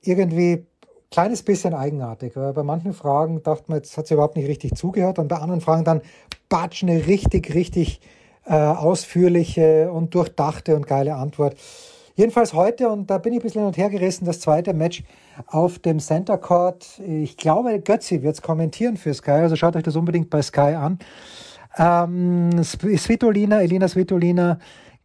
irgendwie 0.00 0.64
kleines 1.10 1.42
bisschen 1.42 1.74
eigenartig. 1.74 2.36
Weil 2.36 2.52
bei 2.52 2.62
manchen 2.62 2.92
Fragen 2.92 3.42
dachte 3.42 3.64
man, 3.66 3.78
jetzt 3.78 3.96
hat 3.96 4.06
sie 4.06 4.14
überhaupt 4.14 4.36
nicht 4.36 4.46
richtig 4.46 4.76
zugehört 4.76 5.18
und 5.18 5.26
bei 5.26 5.38
anderen 5.38 5.60
Fragen 5.60 5.82
dann 5.82 6.02
batsch 6.48 6.84
eine 6.84 7.08
richtig, 7.08 7.52
richtig 7.52 8.00
äh, 8.46 8.54
ausführliche 8.54 9.90
und 9.90 10.14
durchdachte 10.14 10.76
und 10.76 10.86
geile 10.86 11.16
Antwort. 11.16 11.56
Jedenfalls 12.14 12.52
heute, 12.54 12.88
und 12.88 13.10
da 13.10 13.18
bin 13.18 13.32
ich 13.32 13.40
ein 13.40 13.42
bisschen 13.42 13.60
hin 13.60 13.68
und 13.68 13.76
her 13.76 13.90
gerissen, 13.90 14.24
das 14.24 14.40
zweite 14.40 14.72
Match 14.72 15.02
auf 15.46 15.78
dem 15.78 15.98
Center 15.98 16.38
Court. 16.38 17.00
Ich 17.00 17.36
glaube, 17.36 17.80
Götzi 17.80 18.22
wird 18.22 18.34
es 18.34 18.42
kommentieren 18.42 18.96
für 18.96 19.12
Sky, 19.12 19.30
also 19.32 19.56
schaut 19.56 19.76
euch 19.76 19.82
das 19.82 19.96
unbedingt 19.96 20.30
bei 20.30 20.40
Sky 20.40 20.76
an. 20.76 20.98
Ähm, 21.76 22.62
Svitolina, 22.62 23.62
Elina 23.62 23.88
Svitolina 23.88 24.58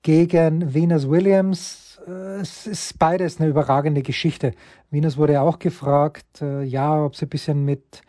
gegen 0.03 0.73
Venus 0.73 1.09
Williams 1.09 1.89
äh, 2.07 2.41
es 2.41 2.67
ist 2.67 2.99
beides 2.99 3.39
eine 3.39 3.49
überragende 3.49 4.01
Geschichte. 4.01 4.53
Venus 4.91 5.17
wurde 5.17 5.41
auch 5.41 5.59
gefragt, 5.59 6.41
äh, 6.41 6.63
ja, 6.63 7.03
ob 7.03 7.15
sie 7.15 7.25
ein 7.25 7.29
bisschen 7.29 7.65
mit 7.65 8.01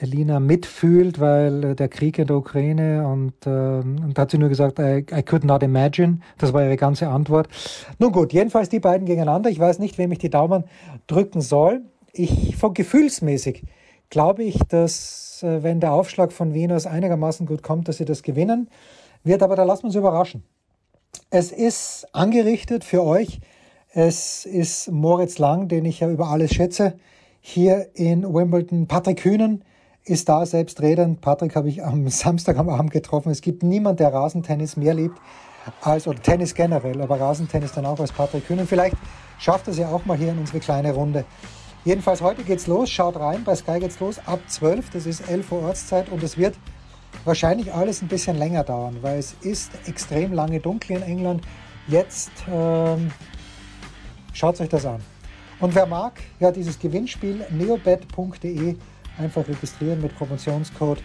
Elina 0.00 0.40
mitfühlt, 0.40 1.20
weil 1.20 1.64
äh, 1.64 1.74
der 1.74 1.88
Krieg 1.88 2.18
in 2.18 2.26
der 2.26 2.36
Ukraine 2.36 3.06
und, 3.06 3.46
äh, 3.46 3.50
und 3.50 4.18
hat 4.18 4.30
sie 4.30 4.38
nur 4.38 4.48
gesagt, 4.48 4.78
I, 4.78 5.04
I 5.12 5.22
could 5.22 5.44
not 5.44 5.62
imagine. 5.62 6.20
Das 6.38 6.52
war 6.52 6.64
ihre 6.64 6.76
ganze 6.76 7.08
Antwort. 7.08 7.48
Nun 7.98 8.12
gut, 8.12 8.32
jedenfalls 8.32 8.68
die 8.68 8.80
beiden 8.80 9.06
gegeneinander. 9.06 9.50
Ich 9.50 9.58
weiß 9.58 9.78
nicht, 9.78 9.98
wem 9.98 10.12
ich 10.12 10.18
die 10.18 10.30
Daumen 10.30 10.64
drücken 11.06 11.40
soll. 11.40 11.82
Ich, 12.12 12.56
von 12.56 12.74
gefühlsmäßig 12.74 13.64
glaube 14.10 14.44
ich, 14.44 14.58
dass 14.68 15.42
äh, 15.42 15.62
wenn 15.62 15.80
der 15.80 15.92
Aufschlag 15.92 16.32
von 16.32 16.54
Venus 16.54 16.86
einigermaßen 16.86 17.46
gut 17.46 17.62
kommt, 17.62 17.88
dass 17.88 17.98
sie 17.98 18.04
das 18.04 18.22
gewinnen 18.22 18.68
wird, 19.24 19.42
aber 19.42 19.56
da 19.56 19.64
lassen 19.64 19.82
wir 19.82 19.88
uns 19.88 19.96
überraschen. 19.96 20.44
Es 21.30 21.52
ist 21.52 22.06
angerichtet 22.12 22.84
für 22.84 23.02
euch. 23.02 23.40
Es 23.92 24.44
ist 24.44 24.90
Moritz 24.90 25.38
Lang, 25.38 25.68
den 25.68 25.84
ich 25.84 26.00
ja 26.00 26.10
über 26.10 26.28
alles 26.28 26.54
schätze, 26.54 26.98
hier 27.40 27.88
in 27.94 28.22
Wimbledon. 28.22 28.86
Patrick 28.86 29.24
Hühnen 29.24 29.64
ist 30.04 30.28
da 30.28 30.46
selbstredend. 30.46 31.20
Patrick 31.20 31.56
habe 31.56 31.68
ich 31.68 31.84
am 31.84 32.08
Samstag 32.08 32.56
am 32.56 32.68
Abend 32.68 32.90
getroffen. 32.90 33.30
Es 33.30 33.40
gibt 33.40 33.62
niemand, 33.62 34.00
der 34.00 34.12
Rasentennis 34.12 34.76
mehr 34.76 34.94
liebt 34.94 35.18
als, 35.82 36.06
oder 36.06 36.20
Tennis 36.20 36.54
generell, 36.54 37.00
aber 37.02 37.20
Rasentennis 37.20 37.72
dann 37.72 37.86
auch 37.86 38.00
als 38.00 38.12
Patrick 38.12 38.48
Hühnen. 38.48 38.66
Vielleicht 38.66 38.96
schafft 39.38 39.68
er 39.68 39.72
es 39.72 39.78
ja 39.78 39.88
auch 39.88 40.04
mal 40.06 40.16
hier 40.16 40.32
in 40.32 40.38
unsere 40.38 40.60
kleine 40.60 40.92
Runde. 40.92 41.24
Jedenfalls 41.84 42.20
heute 42.20 42.42
geht's 42.42 42.66
los. 42.66 42.90
Schaut 42.90 43.18
rein. 43.18 43.44
Bei 43.44 43.54
Sky 43.54 43.78
geht's 43.80 44.00
los 44.00 44.18
ab 44.26 44.40
12. 44.46 44.90
Das 44.90 45.06
ist 45.06 45.28
11 45.28 45.52
Uhr 45.52 45.62
Ortszeit 45.62 46.08
und 46.10 46.22
es 46.22 46.36
wird 46.36 46.54
wahrscheinlich 47.24 47.72
alles 47.72 48.02
ein 48.02 48.08
bisschen 48.08 48.36
länger 48.36 48.64
dauern, 48.64 48.98
weil 49.00 49.18
es 49.18 49.34
ist 49.40 49.70
extrem 49.86 50.32
lange 50.32 50.60
dunkel 50.60 50.96
in 50.96 51.02
England. 51.02 51.42
Jetzt 51.86 52.30
ähm, 52.50 53.10
schaut 54.32 54.60
euch 54.60 54.68
das 54.68 54.84
an. 54.84 55.00
Und 55.60 55.74
wer 55.74 55.86
mag, 55.86 56.20
ja, 56.38 56.52
dieses 56.52 56.78
Gewinnspiel 56.78 57.46
neobet.de 57.50 58.76
einfach 59.18 59.46
registrieren 59.46 60.00
mit 60.00 60.16
Promotionscode 60.16 61.02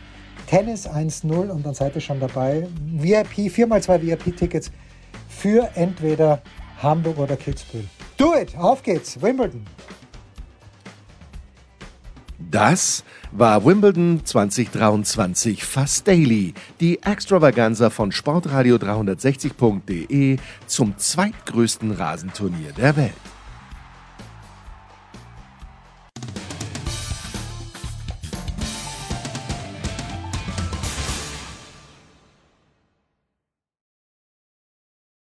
Tennis10 0.50 1.50
und 1.50 1.66
dann 1.66 1.74
seid 1.74 1.96
ihr 1.96 2.02
schon 2.02 2.20
dabei. 2.20 2.68
VIP, 2.86 3.52
4x2 3.52 4.02
VIP-Tickets 4.02 4.72
für 5.30 5.70
entweder 5.76 6.42
Hamburg 6.82 7.18
oder 7.18 7.36
Kitzbühel. 7.36 7.86
Do 8.18 8.34
it! 8.36 8.56
Auf 8.58 8.84
geht's! 8.84 9.22
Wimbledon! 9.22 9.66
Das 12.52 13.04
war 13.32 13.66
Wimbledon 13.66 14.22
2023 14.24 15.64
Fast 15.64 16.08
Daily, 16.08 16.54
die 16.80 17.02
Extravaganza 17.02 17.90
von 17.90 18.12
Sportradio 18.12 18.76
360.de 18.76 20.38
zum 20.68 20.98
zweitgrößten 20.98 21.92
Rasenturnier 21.92 22.72
der 22.74 22.96
Welt. 22.96 23.33